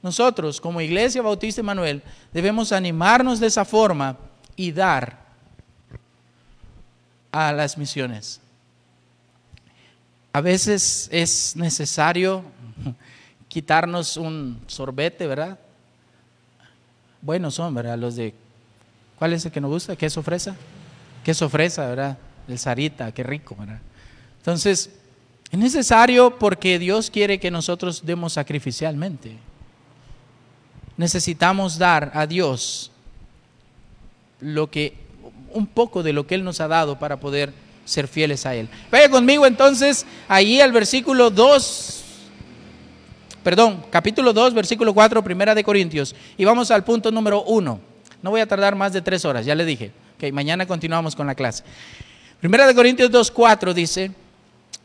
[0.00, 4.16] Nosotros, como Iglesia Bautista Emanuel, debemos animarnos de esa forma
[4.56, 5.18] y dar
[7.30, 8.40] a las misiones.
[10.32, 12.42] A veces es necesario
[13.48, 15.58] quitarnos un sorbete, ¿verdad?
[17.20, 17.98] Buenos son, ¿verdad?
[17.98, 18.34] Los de,
[19.18, 19.96] ¿cuál es el que nos gusta?
[19.96, 20.54] Queso fresa.
[21.24, 22.18] Queso fresa, ¿verdad?
[22.46, 23.80] El sarita, qué rico, ¿verdad?
[24.38, 24.90] Entonces,
[25.50, 29.36] es necesario porque Dios quiere que nosotros demos sacrificialmente.
[30.96, 32.90] Necesitamos dar a Dios
[34.40, 34.94] lo que
[35.52, 37.52] un poco de lo que Él nos ha dado para poder
[37.84, 38.68] ser fieles a Él.
[38.90, 41.97] Vaya conmigo entonces ahí al versículo 2,
[43.48, 46.14] perdón, capítulo 2, versículo 4, primera de Corintios.
[46.36, 47.80] Y vamos al punto número 1.
[48.20, 49.90] No voy a tardar más de tres horas, ya le dije.
[50.16, 51.64] Ok, mañana continuamos con la clase.
[52.40, 54.10] Primera de Corintios 2, 4 dice,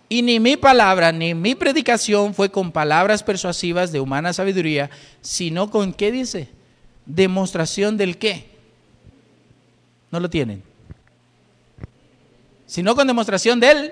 [0.08, 5.70] y ni mi palabra ni mi predicación fue con palabras persuasivas de humana sabiduría, sino
[5.70, 6.48] con, ¿qué dice?
[7.06, 8.48] Demostración del qué.
[10.10, 10.64] No lo tienen.
[12.66, 13.92] Sino con demostración del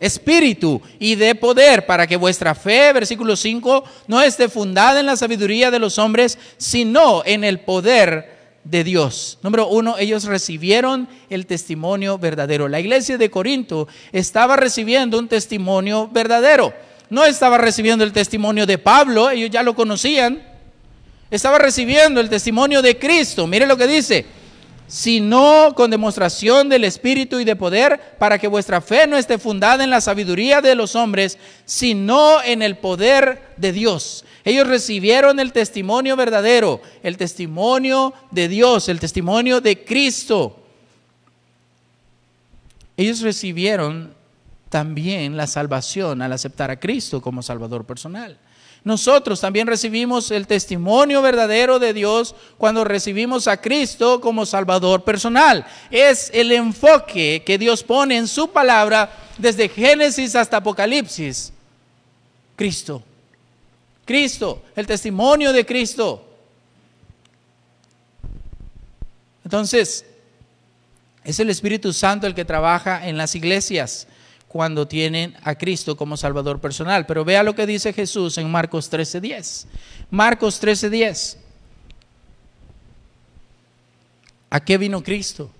[0.00, 5.16] espíritu y de poder, para que vuestra fe, versículo 5, no esté fundada en la
[5.16, 9.38] sabiduría de los hombres, sino en el poder de Dios.
[9.42, 12.68] Número uno, ellos recibieron el testimonio verdadero.
[12.68, 16.74] La iglesia de Corinto estaba recibiendo un testimonio verdadero.
[17.08, 20.42] No estaba recibiendo el testimonio de Pablo, ellos ya lo conocían.
[21.30, 23.46] Estaba recibiendo el testimonio de Cristo.
[23.46, 24.26] Mire lo que dice.
[24.88, 29.82] Sino con demostración del Espíritu y de poder, para que vuestra fe no esté fundada
[29.82, 34.24] en la sabiduría de los hombres, sino en el poder de Dios.
[34.44, 40.62] Ellos recibieron el testimonio verdadero, el testimonio de Dios, el testimonio de Cristo.
[42.96, 44.14] Ellos recibieron
[44.68, 48.38] también la salvación al aceptar a Cristo como Salvador personal.
[48.86, 55.66] Nosotros también recibimos el testimonio verdadero de Dios cuando recibimos a Cristo como Salvador personal.
[55.90, 61.52] Es el enfoque que Dios pone en su palabra desde Génesis hasta Apocalipsis.
[62.54, 63.02] Cristo.
[64.04, 66.24] Cristo, el testimonio de Cristo.
[69.42, 70.06] Entonces,
[71.24, 74.06] es el Espíritu Santo el que trabaja en las iglesias
[74.48, 77.06] cuando tienen a Cristo como Salvador personal.
[77.06, 79.66] Pero vea lo que dice Jesús en Marcos 13:10.
[80.10, 81.38] Marcos 13:10.
[84.50, 85.50] ¿A qué vino Cristo?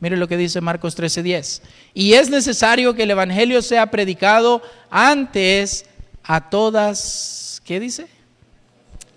[0.00, 1.62] Mire lo que dice Marcos 13:10.
[1.94, 5.86] Y es necesario que el Evangelio sea predicado antes
[6.24, 8.06] a todas ¿qué dice?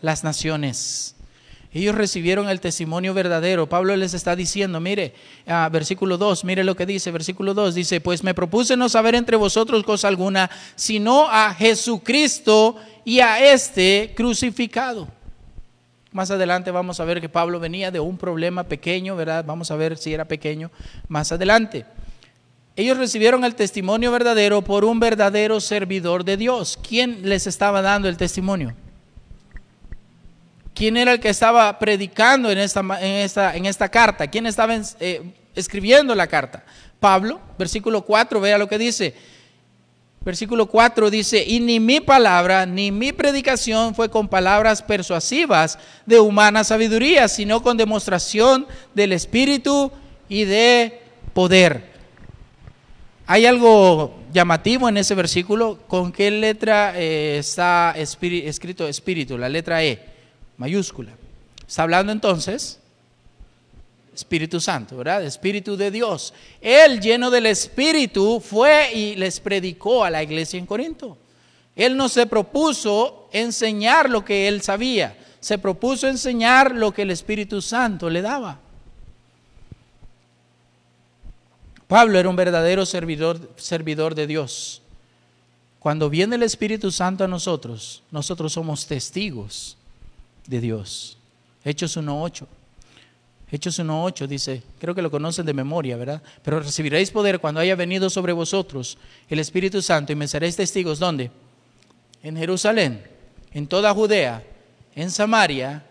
[0.02, 1.14] Las naciones.
[1.76, 3.68] Ellos recibieron el testimonio verdadero.
[3.68, 5.14] Pablo les está diciendo, mire,
[5.46, 9.14] ah, versículo 2, mire lo que dice, versículo 2, dice, pues me propuse no saber
[9.14, 15.10] entre vosotros cosa alguna, sino a Jesucristo y a este crucificado.
[16.14, 19.44] Más adelante vamos a ver que Pablo venía de un problema pequeño, ¿verdad?
[19.44, 20.72] Vamos a ver si era pequeño
[21.10, 21.86] más adelante.
[22.78, 26.80] Ellos recibieron el testimonio verdadero por un verdadero servidor de Dios.
[26.88, 28.74] ¿Quién les estaba dando el testimonio?
[30.86, 34.28] ¿Quién era el que estaba predicando en esta, en esta, en esta carta?
[34.28, 36.63] ¿Quién estaba eh, escribiendo la carta?
[37.00, 39.15] Pablo, versículo 4, vea lo que dice.
[40.21, 46.19] Versículo 4 dice, y ni mi palabra ni mi predicación fue con palabras persuasivas de
[46.19, 49.91] humana sabiduría, sino con demostración del Espíritu
[50.30, 51.02] y de
[51.34, 51.95] poder.
[53.26, 55.80] Hay algo llamativo en ese versículo.
[55.88, 59.36] ¿Con qué letra eh, está escrito espíritu?
[59.36, 60.13] La letra E,
[60.58, 61.12] mayúscula.
[61.68, 62.80] Está hablando entonces
[64.15, 65.24] Espíritu Santo, ¿verdad?
[65.24, 66.34] Espíritu de Dios.
[66.62, 71.18] Él, lleno del Espíritu, fue y les predicó a la iglesia en Corinto.
[71.76, 77.12] Él no se propuso enseñar lo que él sabía, se propuso enseñar lo que el
[77.12, 78.60] Espíritu Santo le daba.
[81.88, 84.82] Pablo era un verdadero servidor, servidor de Dios.
[85.80, 89.78] Cuando viene el Espíritu Santo a nosotros, nosotros somos testigos
[90.47, 91.17] de Dios.
[91.63, 92.45] Hechos 1.8.
[93.51, 96.21] Hechos 1.8 dice, creo que lo conocen de memoria, ¿verdad?
[96.43, 98.97] Pero recibiréis poder cuando haya venido sobre vosotros
[99.29, 100.99] el Espíritu Santo y me seréis testigos.
[100.99, 101.31] ¿Dónde?
[102.23, 103.03] En Jerusalén,
[103.53, 104.43] en toda Judea,
[104.95, 105.86] en Samaria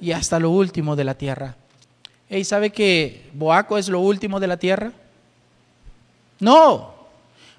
[0.00, 1.56] y hasta lo último de la tierra.
[2.30, 4.92] ¿Y sabe que Boaco es lo último de la tierra?
[6.40, 6.92] No,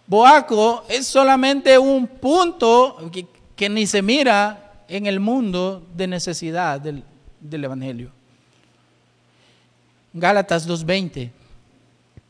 [0.06, 3.10] Boaco es solamente un punto
[3.56, 7.04] que, ni se mira en el mundo de necesidad del,
[7.40, 8.12] del Evangelio.
[10.14, 11.32] Gálatas 2.20.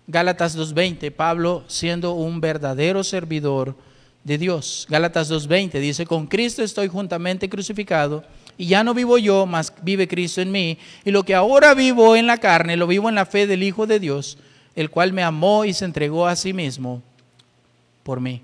[0.07, 3.75] Gálatas 2.20, Pablo siendo un verdadero servidor
[4.23, 4.85] de Dios.
[4.89, 8.23] Gálatas 2.20 dice, con Cristo estoy juntamente crucificado
[8.57, 10.77] y ya no vivo yo, mas vive Cristo en mí.
[11.05, 13.87] Y lo que ahora vivo en la carne, lo vivo en la fe del Hijo
[13.87, 14.37] de Dios,
[14.75, 17.01] el cual me amó y se entregó a sí mismo
[18.03, 18.41] por mí.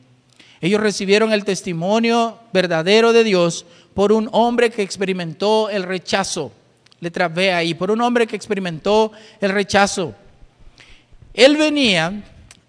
[0.61, 6.51] Ellos recibieron el testimonio verdadero de Dios por un hombre que experimentó el rechazo.
[6.99, 10.13] Letra B ahí, por un hombre que experimentó el rechazo.
[11.33, 12.23] Él venía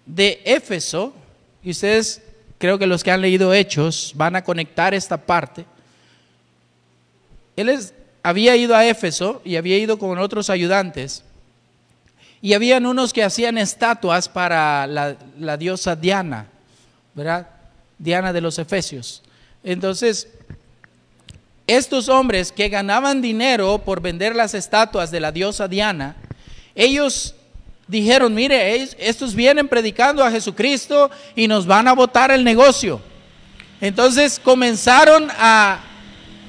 [0.05, 1.13] de Éfeso,
[1.61, 2.21] y ustedes
[2.57, 5.65] creo que los que han leído Hechos van a conectar esta parte.
[7.57, 7.77] Él
[8.23, 11.25] había ido a Éfeso y había ido con otros ayudantes.
[12.41, 16.47] Y habían unos que hacían estatuas para la, la diosa Diana,
[17.13, 17.47] ¿verdad?
[18.01, 19.21] Diana de los Efesios.
[19.63, 20.27] Entonces,
[21.67, 26.15] estos hombres que ganaban dinero por vender las estatuas de la diosa Diana,
[26.73, 27.35] ellos
[27.87, 33.01] dijeron, mire, estos vienen predicando a Jesucristo y nos van a botar el negocio.
[33.79, 35.79] Entonces comenzaron a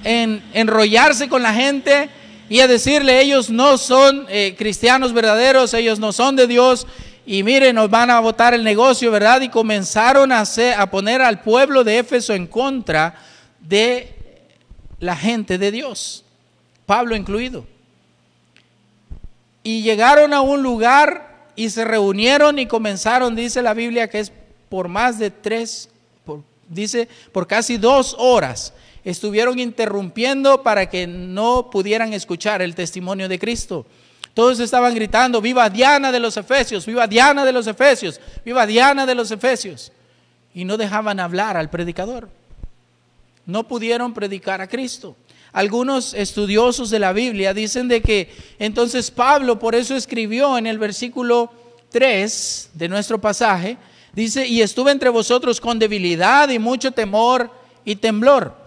[0.04, 2.08] enrollarse con la gente
[2.48, 6.86] y a decirle, ellos no son eh, cristianos verdaderos, ellos no son de Dios.
[7.32, 9.40] Y mire, nos van a botar el negocio, ¿verdad?
[9.40, 13.14] Y comenzaron a, hacer, a poner al pueblo de Éfeso en contra
[13.58, 14.14] de
[15.00, 16.26] la gente de Dios,
[16.84, 17.64] Pablo incluido.
[19.62, 24.30] Y llegaron a un lugar y se reunieron y comenzaron, dice la Biblia, que es
[24.68, 25.88] por más de tres,
[26.68, 33.38] dice, por casi dos horas, estuvieron interrumpiendo para que no pudieran escuchar el testimonio de
[33.38, 33.86] Cristo.
[34.34, 39.04] Todos estaban gritando, viva Diana de los Efesios, viva Diana de los Efesios, viva Diana
[39.04, 39.92] de los Efesios.
[40.54, 42.28] Y no dejaban hablar al predicador.
[43.44, 45.16] No pudieron predicar a Cristo.
[45.52, 50.78] Algunos estudiosos de la Biblia dicen de que entonces Pablo por eso escribió en el
[50.78, 51.52] versículo
[51.90, 53.76] 3 de nuestro pasaje,
[54.14, 57.50] dice, y estuve entre vosotros con debilidad y mucho temor
[57.84, 58.61] y temblor.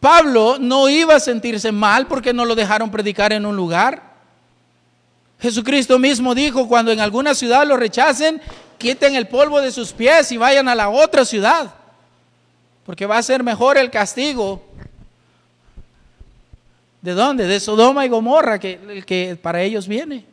[0.00, 4.14] Pablo no iba a sentirse mal porque no lo dejaron predicar en un lugar.
[5.40, 8.40] Jesucristo mismo dijo, cuando en alguna ciudad lo rechacen,
[8.78, 11.74] quiten el polvo de sus pies y vayan a la otra ciudad,
[12.84, 14.62] porque va a ser mejor el castigo
[17.06, 17.46] ¿De dónde?
[17.46, 20.24] De Sodoma y Gomorra, que, el que para ellos viene.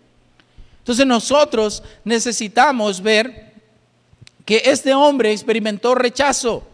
[0.79, 3.53] Entonces nosotros necesitamos ver
[4.43, 6.65] que este hombre experimentó rechazo.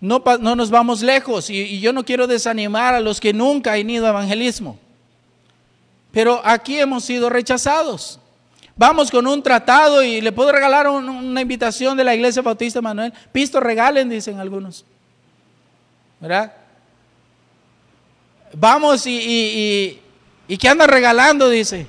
[0.00, 3.90] No, no nos vamos lejos y, yo no quiero desanimar a los que nunca han
[3.90, 4.78] ido a evangelismo.
[6.10, 8.18] Pero aquí hemos sido rechazados.
[8.76, 13.12] Vamos con un tratado y le puedo regalar una invitación de la Iglesia Bautista Manuel.
[13.30, 14.86] Pisto regalen, dicen algunos.
[16.18, 16.52] ¿Verdad?
[18.54, 20.00] Vamos y,
[20.48, 21.48] y, ¿qué anda regalando?
[21.50, 21.86] Dice.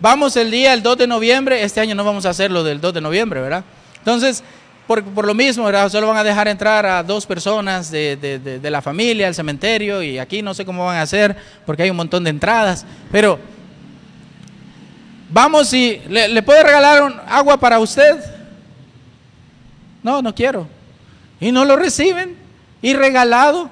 [0.00, 1.62] Vamos el día, el 2 de noviembre.
[1.62, 3.64] Este año no vamos a hacerlo del 2 de noviembre, ¿verdad?
[3.98, 4.44] Entonces,
[4.88, 5.90] por, por, lo mismo, ¿verdad?
[5.90, 10.02] Solo van a dejar entrar a dos personas de, de, de, la familia al cementerio
[10.02, 12.86] y aquí no sé cómo van a hacer porque hay un montón de entradas.
[13.12, 13.38] Pero
[15.28, 18.18] vamos y le, puedo regalar un agua para usted.
[20.02, 20.66] No, no quiero.
[21.38, 22.34] Y no lo reciben.
[22.80, 23.68] Y regalado.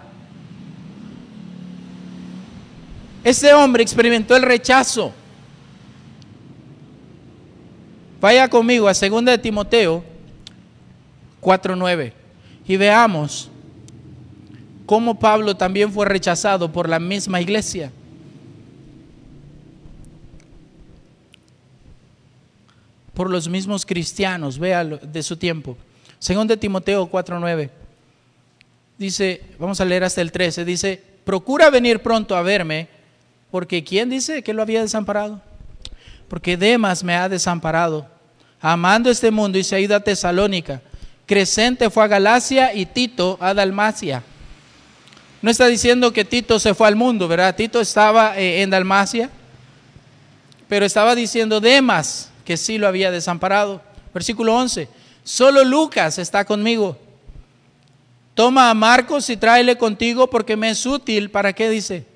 [3.24, 5.14] Ese hombre experimentó el rechazo.
[8.20, 10.15] Vaya conmigo a 2 de Timoteo
[11.40, 12.12] 4:9
[12.66, 13.51] y veamos
[14.87, 17.90] cómo Pablo también fue rechazado por la misma iglesia.
[23.14, 25.77] Por los mismos cristianos, vea de su tiempo.
[26.20, 27.70] 2 de Timoteo 4:9
[28.99, 32.88] dice, vamos a leer hasta el 13, dice, procura venir pronto a verme
[33.51, 35.40] porque ¿quién dice que lo había desamparado?
[36.29, 38.07] Porque Demas me ha desamparado,
[38.61, 40.83] amando este mundo y se ha ido a Tesalónica.
[41.27, 44.23] Crescente fue a Galacia y Tito a Dalmacia.
[45.43, 47.55] No está diciendo que Tito se fue al mundo, ¿verdad?
[47.55, 49.31] Tito estaba eh, en Dalmacia,
[50.69, 53.83] pero estaba diciendo Demas que sí lo había desamparado.
[54.15, 54.89] Versículo 11.
[55.25, 56.97] Solo Lucas está conmigo.
[58.35, 61.31] Toma a Marcos y tráele contigo porque me es útil.
[61.31, 62.07] ¿Para qué dice?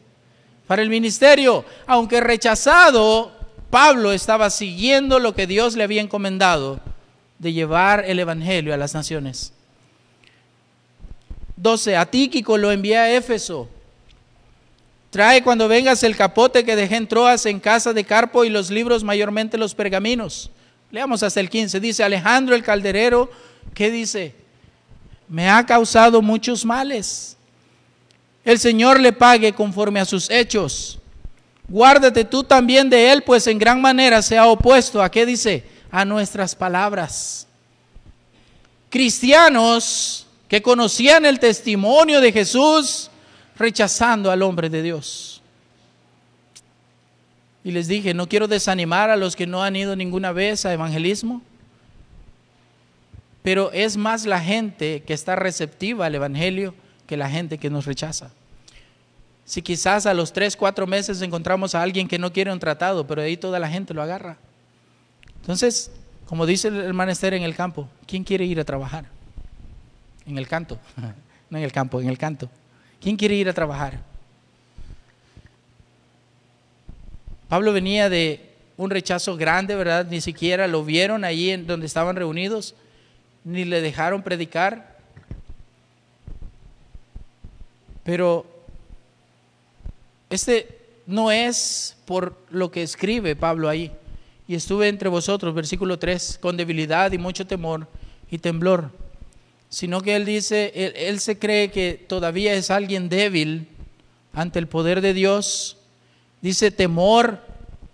[0.71, 1.65] para el ministerio.
[1.85, 3.33] Aunque rechazado,
[3.71, 6.79] Pablo estaba siguiendo lo que Dios le había encomendado
[7.41, 9.53] de llevar el Evangelio a las naciones.
[11.57, 11.97] 12.
[11.97, 13.69] A Tíquico lo envié a Éfeso.
[15.11, 18.71] Trae cuando vengas el capote que dejé en Troas en casa de Carpo y los
[18.71, 20.53] libros, mayormente los pergaminos.
[20.93, 21.81] Leamos hasta el 15.
[21.81, 23.29] Dice Alejandro el calderero,
[23.75, 24.37] ¿qué dice?
[25.29, 27.37] Me ha causado muchos males
[28.45, 30.99] el Señor le pague conforme a sus hechos.
[31.69, 35.65] Guárdate tú también de él, pues en gran manera se ha opuesto a qué dice,
[35.91, 37.47] a nuestras palabras.
[38.89, 43.09] cristianos que conocían el testimonio de Jesús
[43.57, 45.43] rechazando al hombre de Dios.
[47.63, 50.73] Y les dije, no quiero desanimar a los que no han ido ninguna vez a
[50.73, 51.41] evangelismo,
[53.43, 56.75] pero es más la gente que está receptiva al Evangelio
[57.07, 58.31] que la gente que nos rechaza.
[59.45, 63.07] Si quizás a los tres, cuatro meses encontramos a alguien que no quiere un tratado,
[63.07, 64.37] pero ahí toda la gente lo agarra.
[65.41, 65.91] Entonces,
[66.27, 69.07] como dice el hermano en el campo, ¿quién quiere ir a trabajar?
[70.27, 70.79] En el canto,
[71.51, 72.49] no en el campo, en el canto.
[73.01, 74.01] ¿Quién quiere ir a trabajar?
[77.49, 80.07] Pablo venía de un rechazo grande, ¿verdad?
[80.09, 82.75] Ni siquiera lo vieron allí en donde estaban reunidos,
[83.45, 84.99] ni le dejaron predicar.
[88.05, 88.47] Pero
[90.31, 93.91] este no es por lo que escribe Pablo ahí.
[94.51, 97.87] Y estuve entre vosotros, versículo 3, con debilidad y mucho temor
[98.33, 98.91] y temblor.
[99.69, 103.69] Sino que él dice, él, se cree que todavía es alguien débil
[104.33, 105.77] ante el poder de Dios.
[106.43, 107.39] Dice temor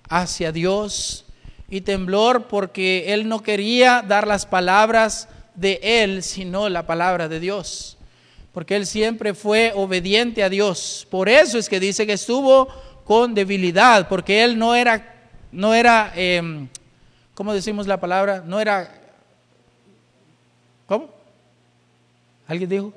[0.09, 1.27] hacia Dios
[1.69, 7.39] y temblor porque él no quería dar las palabras de él, sino la palabra de
[7.39, 7.99] Dios
[8.55, 11.07] porque él siempre fue obediente a Dios.
[11.11, 12.69] Por eso es que dice que estuvo
[13.05, 15.16] con debilidad, porque él no era,
[15.57, 16.69] no era, eh,
[17.33, 18.43] ¿cómo decimos la palabra?
[18.45, 18.93] No era,
[20.87, 21.09] ¿cómo?
[22.47, 22.93] ¿Alguien dijo?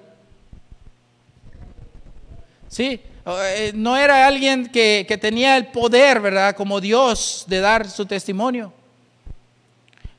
[2.67, 6.53] Sí, eh, no era alguien que, que tenía el poder, ¿verdad?
[6.53, 8.73] Como Dios de dar su testimonio,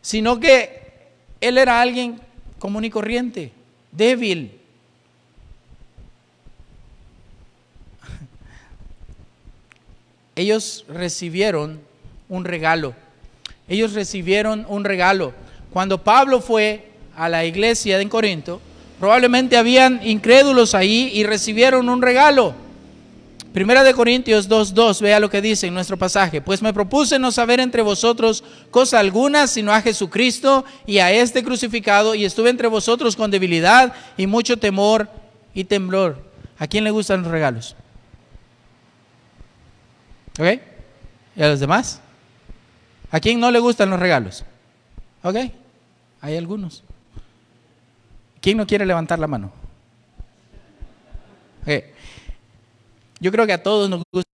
[0.00, 1.10] sino que
[1.42, 2.22] él era alguien
[2.58, 3.52] común y corriente,
[3.92, 4.58] débil
[10.34, 11.89] ellos recibieron
[12.30, 12.94] un regalo.
[13.68, 15.34] Ellos recibieron un regalo.
[15.70, 18.60] Cuando Pablo fue a la iglesia de Corinto,
[18.98, 22.54] probablemente habían incrédulos ahí y recibieron un regalo.
[23.52, 26.40] Primera de Corintios 2.2, vea lo que dice en nuestro pasaje.
[26.40, 31.42] Pues me propuse no saber entre vosotros cosa alguna, sino a Jesucristo y a este
[31.42, 35.08] crucificado, y estuve entre vosotros con debilidad y mucho temor
[35.52, 36.22] y temblor.
[36.58, 37.74] ¿A quién le gustan los regalos?
[40.38, 40.60] ¿Ok?
[41.34, 42.00] ¿Y a los demás?
[43.10, 44.44] ¿A quién no le gustan los regalos?
[45.22, 45.36] ¿Ok?
[46.20, 46.84] Hay algunos.
[48.40, 49.52] ¿Quién no quiere levantar la mano?
[53.20, 54.30] Yo creo que a todos nos gusta.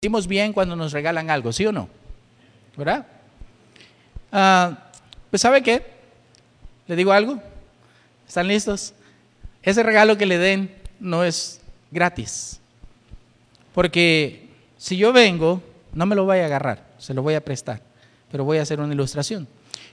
[0.00, 1.88] Decimos bien cuando nos regalan algo, ¿sí o no?
[2.76, 3.06] ¿Verdad?
[4.30, 4.90] Ah,
[5.30, 5.86] pues ¿sabe qué?
[6.86, 7.40] ¿Le digo algo?
[8.26, 8.94] ¿Están listos?
[9.62, 12.60] Ese regalo que le den no es gratis.
[13.74, 17.80] Porque si yo vengo, no me lo voy a agarrar, se lo voy a prestar,
[18.32, 19.46] pero voy a hacer una ilustración.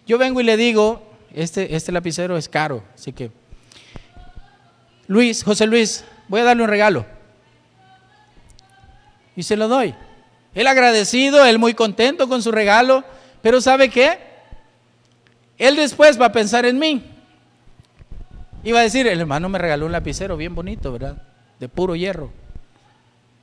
[0.07, 3.29] Yo vengo y le digo, este, este lapicero es caro, así que,
[5.05, 7.05] Luis, José Luis, voy a darle un regalo.
[9.35, 9.93] Y se lo doy.
[10.55, 13.03] Él agradecido, él muy contento con su regalo,
[13.43, 14.17] pero ¿sabe qué?
[15.59, 17.05] Él después va a pensar en mí.
[18.63, 21.21] Y va a decir, el hermano me regaló un lapicero bien bonito, ¿verdad?
[21.59, 22.31] De puro hierro.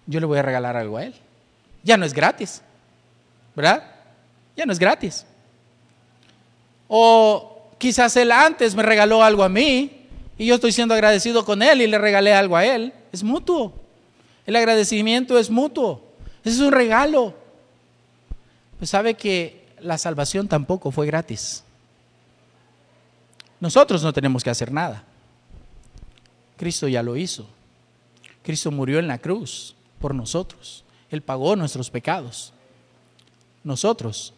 [0.07, 1.15] Yo le voy a regalar algo a él
[1.87, 2.63] ya no es gratis,
[3.55, 3.85] ¿verdad?
[4.57, 5.27] Ya no es gratis.
[6.89, 10.07] O quizás él antes me regaló algo a mí
[10.39, 12.93] y yo estoy siendo agradecido con él y le regalé algo a él.
[13.13, 13.75] Es mutuo.
[14.47, 16.03] El agradecimiento es mutuo.
[16.45, 17.35] Ese es un regalo.
[18.79, 21.65] Pues sabe que la salvación tampoco fue gratis.
[23.61, 25.05] Nosotros no tenemos que hacer nada.
[26.57, 27.47] Cristo ya lo hizo.
[28.43, 30.85] Cristo murió en la cruz por nosotros.
[31.11, 32.53] Él pagó nuestros pecados.
[33.65, 34.33] Nosotros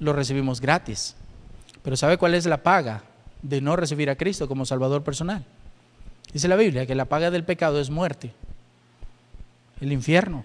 [0.00, 1.14] lo recibimos gratis.
[1.82, 3.04] Pero ¿sabe cuál es la paga
[3.42, 5.44] de no recibir a Cristo como Salvador personal?
[6.32, 8.32] Dice la Biblia que la paga del pecado es muerte,
[9.80, 10.44] el infierno.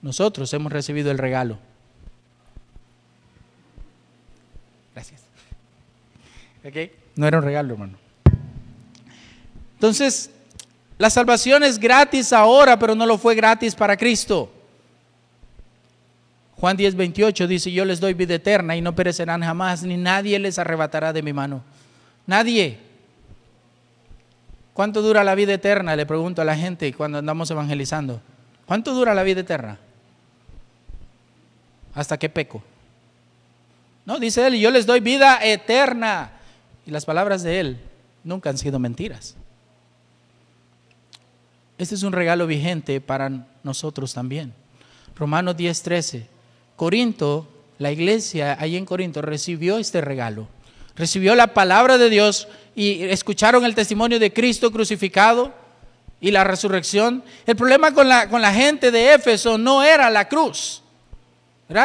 [0.00, 1.58] Nosotros hemos recibido el regalo.
[4.94, 5.22] Gracias.
[7.14, 7.98] No era un regalo, hermano.
[9.74, 10.30] Entonces,
[10.98, 14.52] la salvación es gratis ahora, pero no lo fue gratis para Cristo.
[16.62, 20.38] Juan 10, 28 dice, yo les doy vida eterna y no perecerán jamás, ni nadie
[20.38, 21.64] les arrebatará de mi mano.
[22.24, 22.78] Nadie.
[24.72, 25.96] ¿Cuánto dura la vida eterna?
[25.96, 28.20] Le pregunto a la gente cuando andamos evangelizando.
[28.64, 29.76] ¿Cuánto dura la vida eterna?
[31.96, 32.62] ¿Hasta qué peco?
[34.06, 36.30] No, dice él, yo les doy vida eterna.
[36.86, 37.80] Y las palabras de él
[38.22, 39.34] nunca han sido mentiras.
[41.76, 44.54] Este es un regalo vigente para nosotros también.
[45.16, 46.30] Romanos 10:13.
[46.76, 47.48] Corinto,
[47.78, 50.48] la iglesia ahí en Corinto recibió este regalo.
[50.94, 55.52] recibió la palabra de Dios y escucharon el testimonio de Cristo crucificado
[56.20, 57.24] y la resurrección.
[57.46, 60.82] El problema con la, con la gente de Éfeso no era la cruz.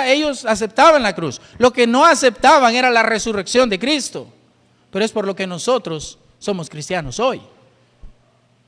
[0.05, 1.41] Ellos aceptaban la cruz.
[1.57, 4.27] Lo que no aceptaban era la resurrección de Cristo.
[4.91, 7.41] Pero es por lo que nosotros somos cristianos hoy.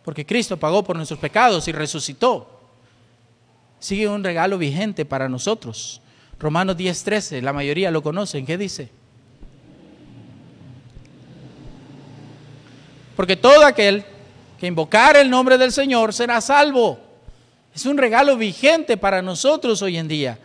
[0.03, 2.59] Porque Cristo pagó por nuestros pecados y resucitó.
[3.80, 6.01] Sigue un regalo vigente para nosotros.
[6.39, 8.45] Romanos 10:13, la mayoría lo conocen.
[8.45, 8.89] ¿Qué dice?
[13.15, 14.05] Porque todo aquel
[14.59, 16.99] que invocar el nombre del Señor será salvo.
[17.75, 20.39] Es un regalo vigente para nosotros hoy en día.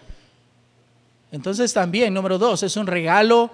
[1.30, 3.50] Entonces también, número dos, es un regalo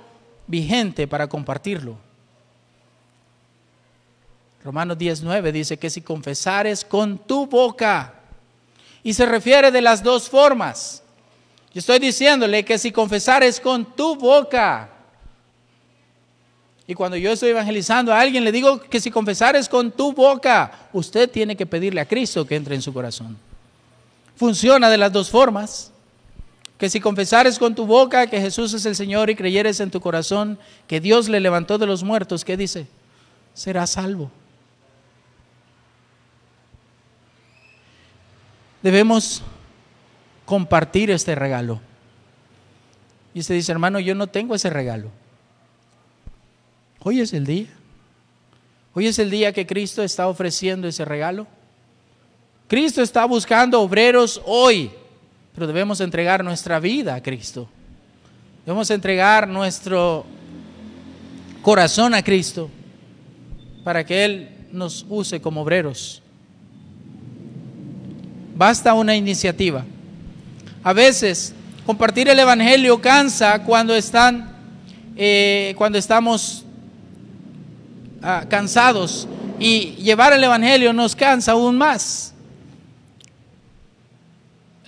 [0.47, 1.97] vigente para compartirlo.
[4.65, 8.15] Romanos 19 dice que si confesares con tu boca,
[9.03, 11.03] y se refiere de las dos formas.
[11.73, 14.91] Yo estoy diciéndole que si confesares con tu boca,
[16.91, 20.89] y cuando yo estoy evangelizando a alguien, le digo que si confesares con tu boca,
[20.93, 23.39] usted tiene que pedirle a Cristo que entre en su corazón.
[24.35, 25.93] Funciona de las dos formas.
[26.79, 30.01] Que si confesares con tu boca que Jesús es el Señor y creyeres en tu
[30.01, 30.59] corazón
[30.89, 32.89] que Dios le levantó de los muertos, ¿qué dice?
[33.55, 34.31] Serás salvo.
[38.83, 39.43] Debemos
[40.51, 41.81] compartir este regalo.
[43.33, 45.09] Y usted dice, hermano, yo no tengo ese regalo.
[47.05, 47.69] Hoy es el día.
[48.93, 51.47] Hoy es el día que Cristo está ofreciendo ese regalo.
[52.67, 54.91] Cristo está buscando obreros hoy,
[55.55, 57.69] pero debemos entregar nuestra vida a Cristo.
[58.67, 60.27] Debemos entregar nuestro
[61.63, 62.69] corazón a Cristo
[63.85, 66.21] para que Él nos use como obreros.
[68.57, 69.85] Basta una iniciativa.
[70.83, 71.55] A veces
[71.87, 74.51] compartir el Evangelio cansa cuando están,
[75.17, 76.65] eh, cuando estamos
[78.23, 79.27] Ah, cansados
[79.59, 82.35] y llevar el Evangelio nos cansa aún más.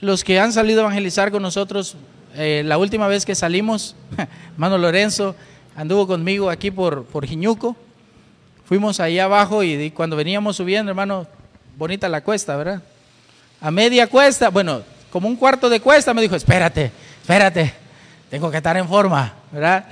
[0.00, 1.96] Los que han salido a evangelizar con nosotros,
[2.34, 3.96] eh, la última vez que salimos,
[4.52, 5.34] hermano Lorenzo
[5.76, 7.74] anduvo conmigo aquí por, por Jiñuco.
[8.66, 11.26] Fuimos ahí abajo y, cuando veníamos subiendo, hermano,
[11.78, 12.82] bonita la cuesta, ¿verdad?
[13.62, 14.82] A media cuesta, bueno,
[15.12, 16.90] como un cuarto de cuesta, me dijo, espérate,
[17.20, 17.74] espérate,
[18.30, 19.84] tengo que estar en forma, ¿verdad?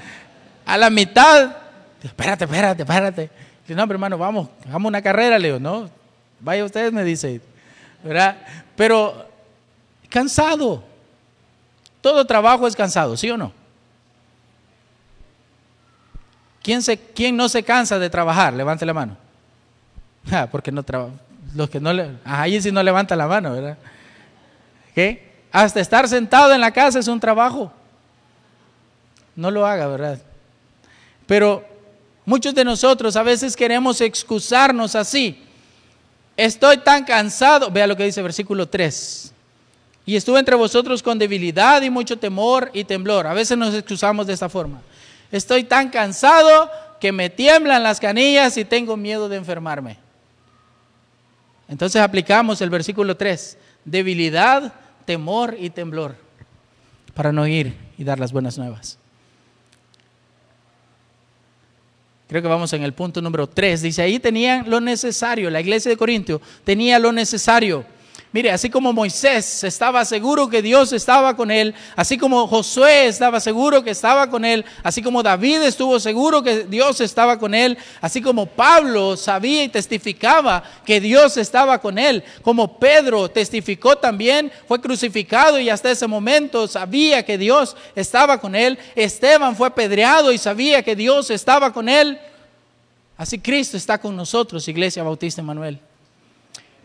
[0.65, 1.57] A la mitad
[2.03, 3.31] espérate, espérate, espérate.
[3.69, 5.89] No, hermano, vamos, hagamos una carrera, Leo, ¿no?
[6.41, 7.41] Vaya ustedes, me dice,
[8.03, 8.37] ¿verdad?
[8.75, 9.29] Pero
[10.09, 10.83] cansado.
[12.01, 13.53] Todo trabajo es cansado, ¿sí o no?
[16.63, 18.55] ¿Quién, se, quién no se cansa de trabajar?
[18.55, 19.17] Levante la mano.
[20.31, 21.15] Ah, porque no trabaja.
[21.55, 23.79] Los que no le, ahí sí no levanta la mano, ¿verdad?
[25.53, 27.73] Hasta estar sentado en la casa es un trabajo.
[29.35, 30.19] No lo haga, ¿verdad?
[31.27, 31.65] Pero
[32.31, 35.43] Muchos de nosotros a veces queremos excusarnos así.
[36.37, 39.33] Estoy tan cansado, vea lo que dice versículo 3.
[40.07, 43.27] Y estuve entre vosotros con debilidad y mucho temor y temblor.
[43.27, 44.81] A veces nos excusamos de esta forma.
[45.33, 46.71] Estoy tan cansado
[47.01, 49.97] que me tiemblan las canillas y tengo miedo de enfermarme.
[51.69, 53.59] Entonces aplicamos el versículo 3.
[53.85, 54.73] Debilidad,
[55.11, 56.15] temor y temblor
[57.15, 58.97] para no ir y dar las buenas nuevas.
[62.29, 65.91] creo que vamos en el punto número 3, dice, ahí tenían lo necesario, la iglesia
[65.91, 67.85] de Corintio tenía lo necesario.
[68.33, 73.41] Mire, así como Moisés estaba seguro que Dios estaba con él, así como Josué estaba
[73.41, 77.77] seguro que estaba con él, así como David estuvo seguro que Dios estaba con él,
[78.01, 84.53] así como Pablo sabía y testificaba que Dios estaba con él, como Pedro testificó también,
[84.69, 90.31] fue crucificado y hasta ese momento sabía que Dios estaba con él, Esteban fue apedreado
[90.31, 92.17] y sabía que Dios estaba con él.
[93.17, 95.81] Así Cristo está con nosotros, Iglesia Bautista Emanuel.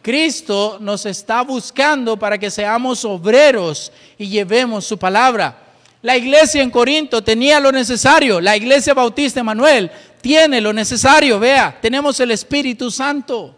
[0.06, 5.58] Cristo nos está buscando para que seamos obreros y llevemos su palabra.
[6.04, 8.40] La iglesia en Corinto tenía lo necesario.
[8.40, 9.90] La iglesia bautista Emanuel
[10.22, 11.40] tiene lo necesario.
[11.40, 13.56] Vea, tenemos el Espíritu Santo.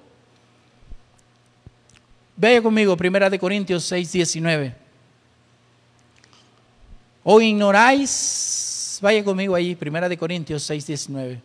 [2.38, 4.74] Vea conmigo, Primera de Corintios 6, 19.
[7.26, 11.42] O ignoráis, vaya conmigo ahí, Primera de Corintios 6, 19.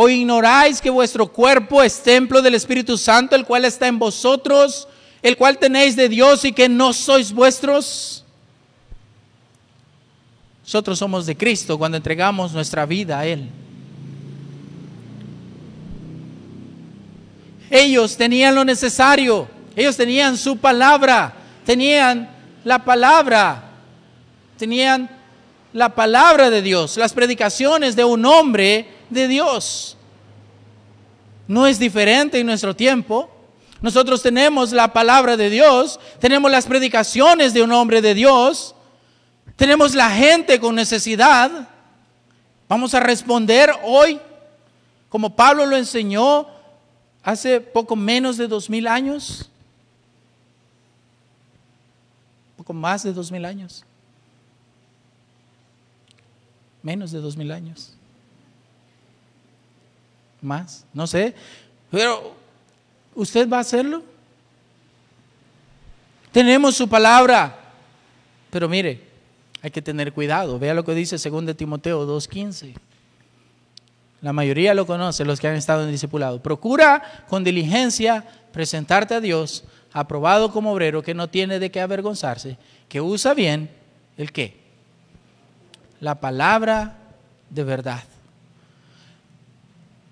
[0.00, 4.86] ¿O ignoráis que vuestro cuerpo es templo del Espíritu Santo, el cual está en vosotros,
[5.22, 8.24] el cual tenéis de Dios y que no sois vuestros?
[10.62, 13.48] Nosotros somos de Cristo cuando entregamos nuestra vida a Él.
[17.68, 21.34] Ellos tenían lo necesario, ellos tenían su palabra,
[21.66, 22.30] tenían
[22.62, 23.64] la palabra,
[24.58, 25.10] tenían
[25.72, 29.96] la palabra de Dios, las predicaciones de un hombre de Dios.
[31.46, 33.30] No es diferente en nuestro tiempo.
[33.80, 38.74] Nosotros tenemos la palabra de Dios, tenemos las predicaciones de un hombre de Dios,
[39.54, 41.68] tenemos la gente con necesidad.
[42.68, 44.20] Vamos a responder hoy,
[45.08, 46.48] como Pablo lo enseñó
[47.22, 49.48] hace poco menos de dos mil años,
[52.56, 53.84] poco más de dos mil años,
[56.82, 57.97] menos de dos mil años,
[60.40, 61.34] más, no sé,
[61.90, 62.34] pero
[63.14, 64.02] ¿usted va a hacerlo?
[66.32, 67.58] Tenemos su palabra,
[68.50, 69.00] pero mire,
[69.62, 70.58] hay que tener cuidado.
[70.58, 72.74] Vea lo que dice 2 Timoteo 2.15.
[74.20, 76.42] La mayoría lo conoce, los que han estado en discipulado.
[76.42, 82.58] Procura con diligencia presentarte a Dios, aprobado como obrero, que no tiene de qué avergonzarse,
[82.88, 83.70] que usa bien
[84.16, 84.56] el qué?
[86.00, 86.96] La palabra
[87.50, 88.02] de verdad.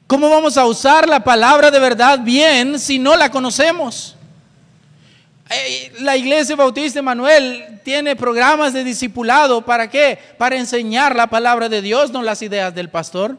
[0.07, 4.15] ¿Cómo vamos a usar la palabra de verdad bien si no la conocemos?
[6.01, 9.63] La Iglesia Bautista Emanuel tiene programas de discipulado.
[9.63, 10.19] ¿Para qué?
[10.39, 13.37] Para enseñar la palabra de Dios, no las ideas del pastor.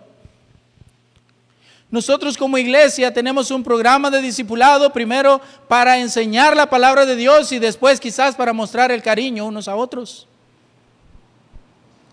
[1.90, 5.40] Nosotros como iglesia tenemos un programa de discipulado primero
[5.70, 9.76] para enseñar la palabra de Dios y después quizás para mostrar el cariño unos a
[9.78, 10.28] otros.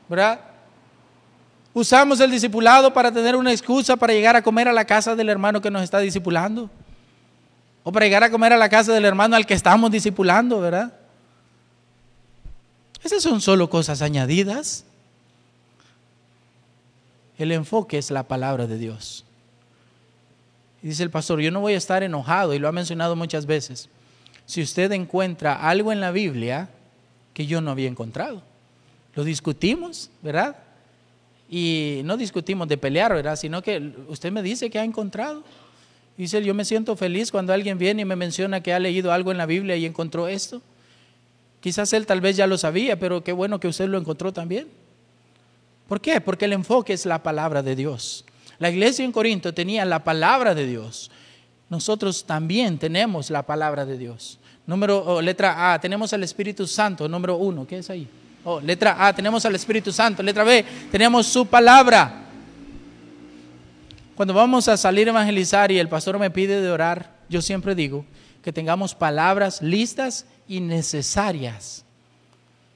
[0.09, 0.54] ¿Verdad?
[1.75, 5.29] Usamos el discipulado para tener una excusa para llegar a comer a la casa del
[5.29, 6.71] hermano que nos está discipulando.
[7.83, 10.95] O para llegar a comer a la casa del hermano al que estamos discipulando, ¿verdad?
[13.03, 14.85] Esas son solo cosas añadidas.
[17.37, 19.25] El enfoque es la palabra de Dios.
[20.81, 23.47] Y dice el pastor, yo no voy a estar enojado, y lo ha mencionado muchas
[23.47, 23.89] veces,
[24.47, 26.69] si usted encuentra algo en la Biblia
[27.33, 28.43] que yo no había encontrado.
[29.15, 30.57] Lo discutimos, ¿verdad?
[31.49, 33.37] Y no discutimos de pelear, ¿verdad?
[33.37, 35.45] Sino que usted me dice que ha encontrado.
[36.17, 39.33] Dice, yo me siento feliz cuando alguien viene y me menciona que ha leído algo
[39.33, 40.63] en la Biblia y encontró esto.
[41.61, 44.69] Quizás él tal vez ya lo sabía, pero qué bueno que usted lo encontró también.
[45.89, 46.21] ¿Por qué?
[46.21, 48.25] Porque el enfoque es la palabra de Dios.
[48.59, 51.11] La iglesia en Corinto tenía la palabra de Dios.
[51.69, 54.39] Nosotros también tenemos la palabra de Dios.
[54.67, 58.09] Número, letra A, tenemos al Espíritu Santo, número uno, ¿qué es ahí?
[58.45, 60.23] Oh, letra A, tenemos al Espíritu Santo.
[60.23, 62.23] Letra B, tenemos su palabra.
[64.15, 67.75] Cuando vamos a salir a evangelizar y el pastor me pide de orar, yo siempre
[67.75, 68.05] digo
[68.43, 71.85] que tengamos palabras listas y necesarias.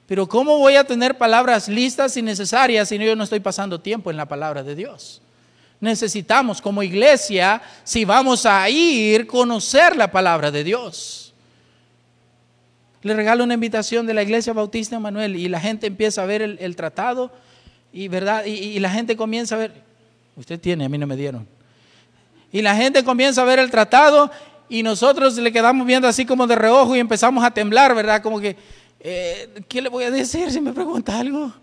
[0.07, 4.09] Pero ¿cómo voy a tener palabras listas y necesarias si yo no estoy pasando tiempo
[4.09, 5.21] en la palabra de Dios?
[5.79, 11.28] necesitamos como iglesia, si vamos a ir, conocer la palabra de Dios.
[13.01, 16.41] Le regalo una invitación de la iglesia bautista Emanuel y la gente empieza a ver
[16.41, 17.31] el, tratado
[17.93, 18.45] y, ¿verdad?
[18.45, 19.73] Y, la gente comienza a ver,
[20.35, 21.47] usted tiene, a mí no me dieron.
[22.51, 24.29] Y la gente comienza a ver el tratado
[24.67, 28.21] y nosotros le quedamos viendo así como de reojo y empezamos a temblar, ¿verdad?
[28.21, 28.57] Como que,
[28.99, 31.53] eh, ¿qué le voy a decir si me pregunta algo?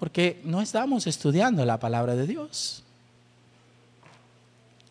[0.00, 2.82] Porque no estamos estudiando la palabra de Dios.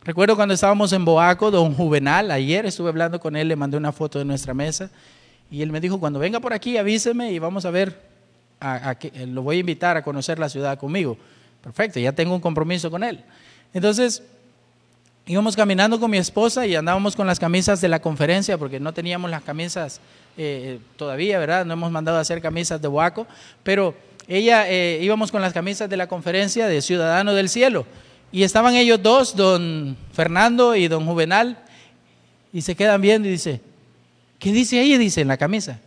[0.03, 3.91] Recuerdo cuando estábamos en Boaco, don Juvenal, ayer estuve hablando con él, le mandé una
[3.91, 4.89] foto de nuestra mesa
[5.49, 8.01] y él me dijo, cuando venga por aquí avíseme y vamos a ver,
[8.59, 8.95] a,
[9.27, 11.17] lo voy a invitar a conocer la ciudad conmigo.
[11.61, 13.23] Perfecto, ya tengo un compromiso con él.
[13.73, 14.23] Entonces,
[15.25, 18.93] íbamos caminando con mi esposa y andábamos con las camisas de la conferencia porque no
[18.93, 19.99] teníamos las camisas
[20.37, 21.65] eh, todavía, ¿verdad?
[21.65, 23.27] No hemos mandado a hacer camisas de Boaco,
[23.63, 23.95] pero
[24.27, 27.85] ella eh, íbamos con las camisas de la conferencia de Ciudadano del Cielo.
[28.31, 31.57] Y estaban ellos dos, don Fernando y don Juvenal,
[32.51, 33.61] y se quedan viendo y dice,
[34.39, 34.97] ¿qué dice ahí?
[34.97, 35.79] Dice en la camisa.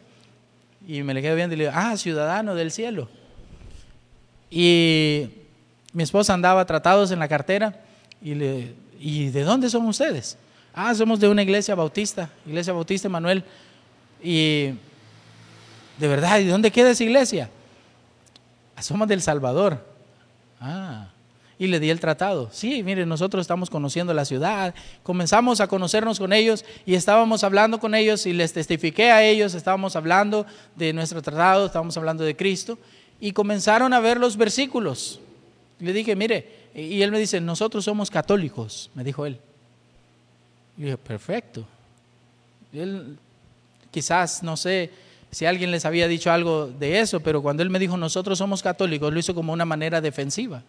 [0.87, 3.09] Y me le quedo viendo y le digo, ah, ciudadano del cielo.
[4.51, 5.29] Y
[5.93, 7.81] mi esposa andaba tratados en la cartera
[8.23, 10.37] y le, ¿y de dónde son ustedes?
[10.75, 13.45] Ah, somos de una iglesia bautista, iglesia bautista Manuel.
[14.23, 14.71] Y
[15.99, 17.51] de verdad, ¿y dónde queda esa iglesia?
[18.77, 19.85] Ah, somos del Salvador.
[20.61, 21.09] Ah,
[21.61, 22.49] y le di el tratado.
[22.51, 27.79] Sí, mire, nosotros estamos conociendo la ciudad, comenzamos a conocernos con ellos y estábamos hablando
[27.79, 32.35] con ellos y les testifiqué a ellos, estábamos hablando de nuestro tratado, estábamos hablando de
[32.35, 32.79] Cristo
[33.21, 35.21] y comenzaron a ver los versículos.
[35.79, 39.39] Le dije, mire, y él me dice, nosotros somos católicos, me dijo él.
[40.79, 41.67] Y dije, perfecto.
[42.73, 43.19] él,
[43.91, 44.91] quizás, no sé
[45.31, 48.63] si alguien les había dicho algo de eso, pero cuando él me dijo, nosotros somos
[48.63, 50.63] católicos, lo hizo como una manera defensiva.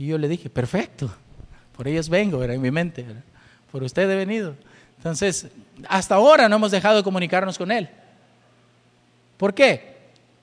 [0.00, 1.10] Y yo le dije, perfecto,
[1.76, 3.04] por ellos vengo, era en mi mente,
[3.70, 4.56] por usted he venido.
[4.96, 5.48] Entonces,
[5.86, 7.86] hasta ahora no hemos dejado de comunicarnos con él.
[9.36, 9.98] ¿Por qué?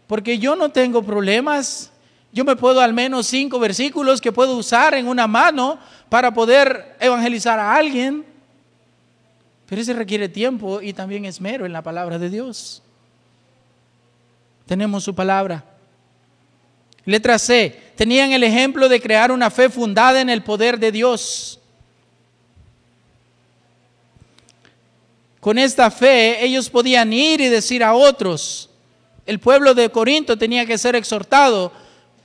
[0.05, 1.91] Porque yo no tengo problemas
[2.31, 6.95] Yo me puedo al menos cinco versículos que puedo usar en una mano para poder
[6.99, 8.23] evangelizar a alguien.
[9.65, 12.83] Pero ese requiere tiempo y también esmero en la palabra de Dios.
[14.67, 15.76] Tenemos su palabra.
[17.07, 17.73] Letra C.
[17.95, 21.57] Tenían el ejemplo de crear una fe fundada en el poder de Dios.
[25.39, 28.69] Con esta fe ellos podían ir y decir a otros.
[29.25, 31.71] El pueblo de Corinto tenía que ser exhortado,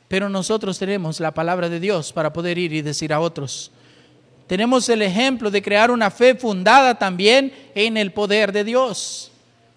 [0.09, 3.71] pero nosotros tenemos la palabra de Dios para poder ir y decir a otros.
[4.49, 9.31] Tenemos el ejemplo de crear una fe fundada también en el poder de Dios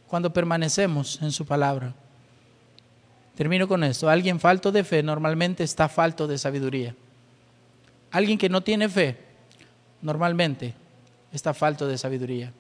[0.08, 1.94] cuando permanecemos en su palabra.
[3.36, 4.10] Termino con esto.
[4.10, 6.96] Alguien falto de fe normalmente está falto de sabiduría.
[8.12, 9.18] Alguien que no tiene fe
[10.02, 10.74] normalmente
[11.34, 12.54] está falto de sabiduría.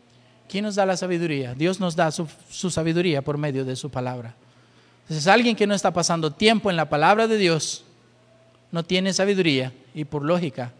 [0.50, 1.56] ¿Quién nos da la sabiduría?
[1.56, 2.28] Dios nos da su,
[2.70, 4.36] sabiduría por medio de su palabra.
[5.04, 7.86] Entonces alguien que no está pasando tiempo en la palabra de Dios
[8.72, 10.74] no tiene sabiduría y por lógica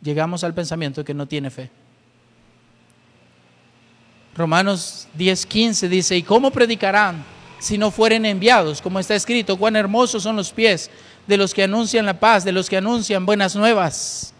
[0.00, 1.70] llegamos al pensamiento que no tiene fe.
[4.34, 7.35] Romanos 10:15 dice, ¿y cómo predicarán
[7.66, 8.80] si no fueren enviados?
[8.80, 10.88] Como está escrito, cuán hermosos son los pies
[11.26, 14.32] de los que anuncian la paz, de los que anuncian buenas nuevas.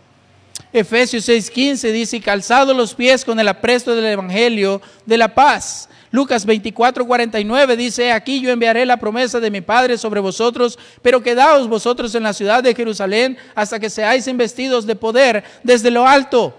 [0.72, 5.88] Efesios 6:15 dice, calzado los pies con el apresto del Evangelio de la paz.
[6.12, 11.68] Lucas 24:49 dice, aquí yo enviaré la promesa de mi Padre sobre vosotros, pero quedaos
[11.68, 16.56] vosotros en la ciudad de Jerusalén hasta que seáis investidos de poder desde lo alto.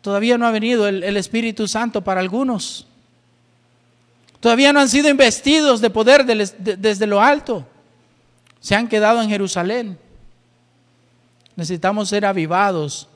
[0.00, 2.88] Todavía no ha venido el, el Espíritu Santo para algunos.
[4.44, 7.66] Todavía no han sido investidos de poder desde lo alto.
[8.60, 9.98] Se han quedado en Jerusalén.
[11.56, 13.08] Necesitamos ser avivados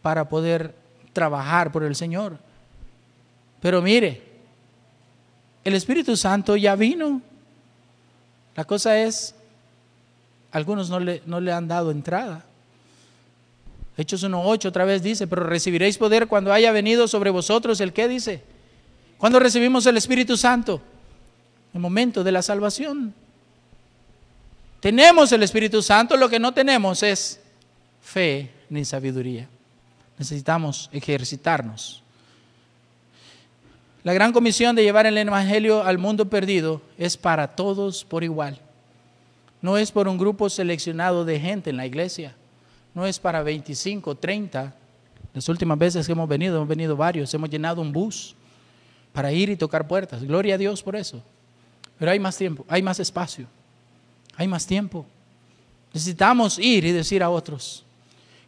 [0.00, 0.76] para poder
[1.12, 2.38] trabajar por el Señor.
[3.60, 4.22] Pero mire,
[5.64, 7.20] el Espíritu Santo ya vino.
[8.54, 9.34] La cosa es,
[10.52, 12.44] algunos no le, han dado entrada.
[13.96, 18.06] Hechos 1.8 otra vez dice, pero recibiréis poder cuando haya venido sobre vosotros el que
[18.06, 18.44] dice.
[19.18, 20.80] Cuando recibimos el Espíritu Santo?
[21.74, 23.12] El momento de la salvación.
[24.80, 27.40] Tenemos el Espíritu Santo, lo que no tenemos es
[28.00, 29.48] fe ni sabiduría.
[30.16, 32.02] Necesitamos ejercitarnos.
[34.04, 38.60] La gran comisión de llevar el Evangelio al mundo perdido es para todos por igual.
[39.60, 42.36] No es por un grupo seleccionado de gente en la iglesia.
[42.94, 44.74] No es para 25, 30.
[45.34, 47.34] Las últimas veces que hemos venido, hemos venido varios.
[47.34, 48.36] Hemos llenado un bus
[49.12, 50.22] para ir y tocar puertas.
[50.22, 51.22] Gloria a Dios por eso.
[51.98, 53.46] Pero hay más tiempo, hay más espacio,
[54.36, 55.04] hay más tiempo.
[55.92, 57.84] Necesitamos ir y decir a otros,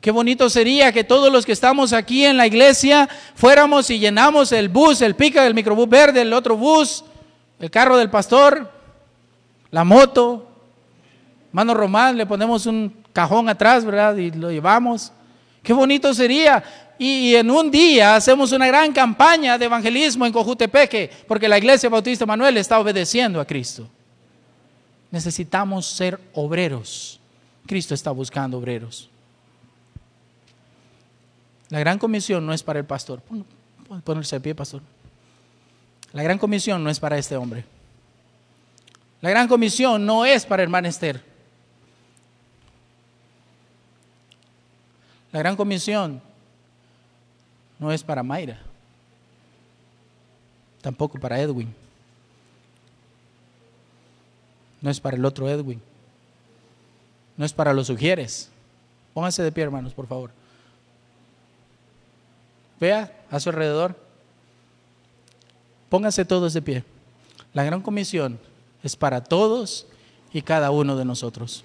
[0.00, 4.50] Qué bonito sería que todos los que estamos aquí en la iglesia fuéramos y llenamos
[4.50, 7.04] el bus, el pica, el microbús verde, el otro bus,
[7.58, 8.70] el carro del pastor,
[9.70, 10.46] la moto.
[11.52, 14.16] Mano Román, le ponemos un cajón atrás, ¿verdad?
[14.16, 15.12] Y lo llevamos.
[15.62, 16.64] Qué bonito sería.
[17.02, 21.88] Y, en un día hacemos una gran campaña de evangelismo en Cojutepeque, porque la iglesia
[21.88, 23.88] Bautista Manuel está obedeciendo a Cristo.
[25.10, 27.18] Necesitamos ser obreros.
[27.66, 29.08] Cristo está buscando obreros.
[31.70, 33.22] La gran comisión no es para el pastor.
[34.04, 34.82] Ponerse de pie, pastor.
[36.12, 37.64] La gran comisión no es para este hombre.
[39.22, 41.24] La gran comisión no es para hermana Esther.
[45.32, 46.28] La gran comisión
[47.80, 48.58] no es para Mayra.
[50.82, 51.74] Tampoco para Edwin.
[54.80, 55.80] No es para el otro Edwin.
[57.36, 58.50] No es para los sugieres.
[59.14, 60.30] Pónganse de pie, hermanos, por favor.
[62.78, 63.96] Vea a su alrededor.
[65.88, 66.84] Pónganse todos de pie.
[67.52, 68.38] La gran comisión
[68.82, 69.86] es para todos
[70.32, 71.64] y cada uno de nosotros.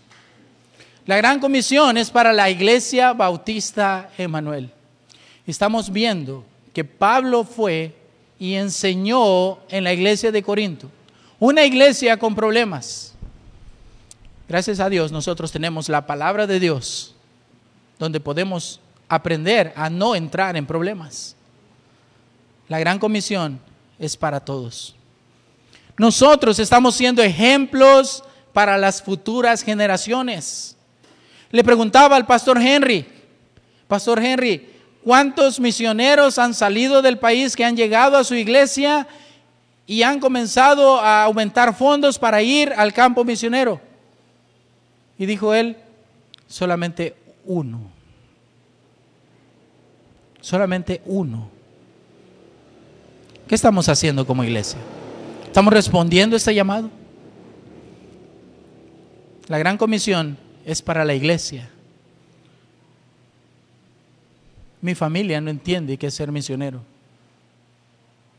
[1.06, 4.72] La gran comisión es para la iglesia bautista Emanuel.
[5.48, 6.44] Estamos viendo
[6.74, 7.96] que Pablo fue
[8.40, 10.90] y enseñó en la iglesia de Corinto.
[11.40, 13.14] Una iglesia con problemas.
[14.48, 17.16] Gracias a Dios nosotros tenemos la palabra de Dios
[17.98, 21.36] donde podemos aprender a no entrar en problemas.
[22.68, 23.60] La gran comisión
[24.00, 24.96] es para todos.
[25.98, 30.76] Nosotros estamos siendo ejemplos para las futuras generaciones.
[31.52, 33.06] Le preguntaba al pastor Henry,
[33.88, 34.75] pastor Henry,
[35.06, 39.08] ¿cuántos misioneros han salido del país que han llegado a su iglesia
[39.88, 43.80] y han comenzado a aumentar fondos para ir al campo misionero?
[45.18, 45.78] Y dijo él,
[46.48, 47.96] solamente uno
[50.46, 51.50] solamente uno.
[53.48, 54.78] ¿Qué estamos haciendo como iglesia?
[55.44, 56.92] ¿Estamos respondiendo a este llamado?
[59.48, 61.72] La gran comisión es para la iglesia.
[64.86, 66.80] Mi familia no entiende qué es ser misionero.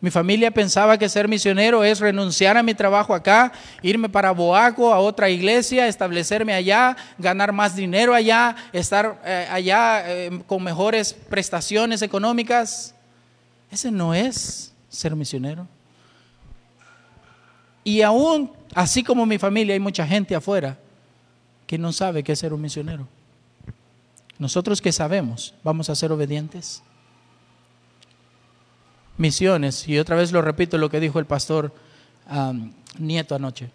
[0.00, 3.50] Mi familia pensaba que ser misionero es renunciar a mi trabajo acá,
[3.82, 10.04] irme para Boaco, a otra iglesia, establecerme allá, ganar más dinero allá, estar eh, allá
[10.06, 12.94] eh, con mejores prestaciones económicas.
[13.68, 15.66] Ese no es ser misionero.
[17.82, 20.78] Y aún, así como mi familia, hay mucha gente afuera
[21.66, 23.08] que no sabe qué es ser un misionero.
[24.38, 26.82] Nosotros que sabemos, vamos a ser obedientes
[29.18, 31.72] misiones, y otra vez lo repito lo que dijo el pastor
[32.98, 33.70] Nieto anoche,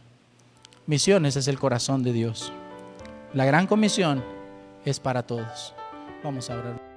[0.87, 2.51] misiones es el corazón de Dios.
[3.33, 4.23] La gran comisión
[4.83, 5.73] es para todos.
[6.23, 6.90] Vamos a orar.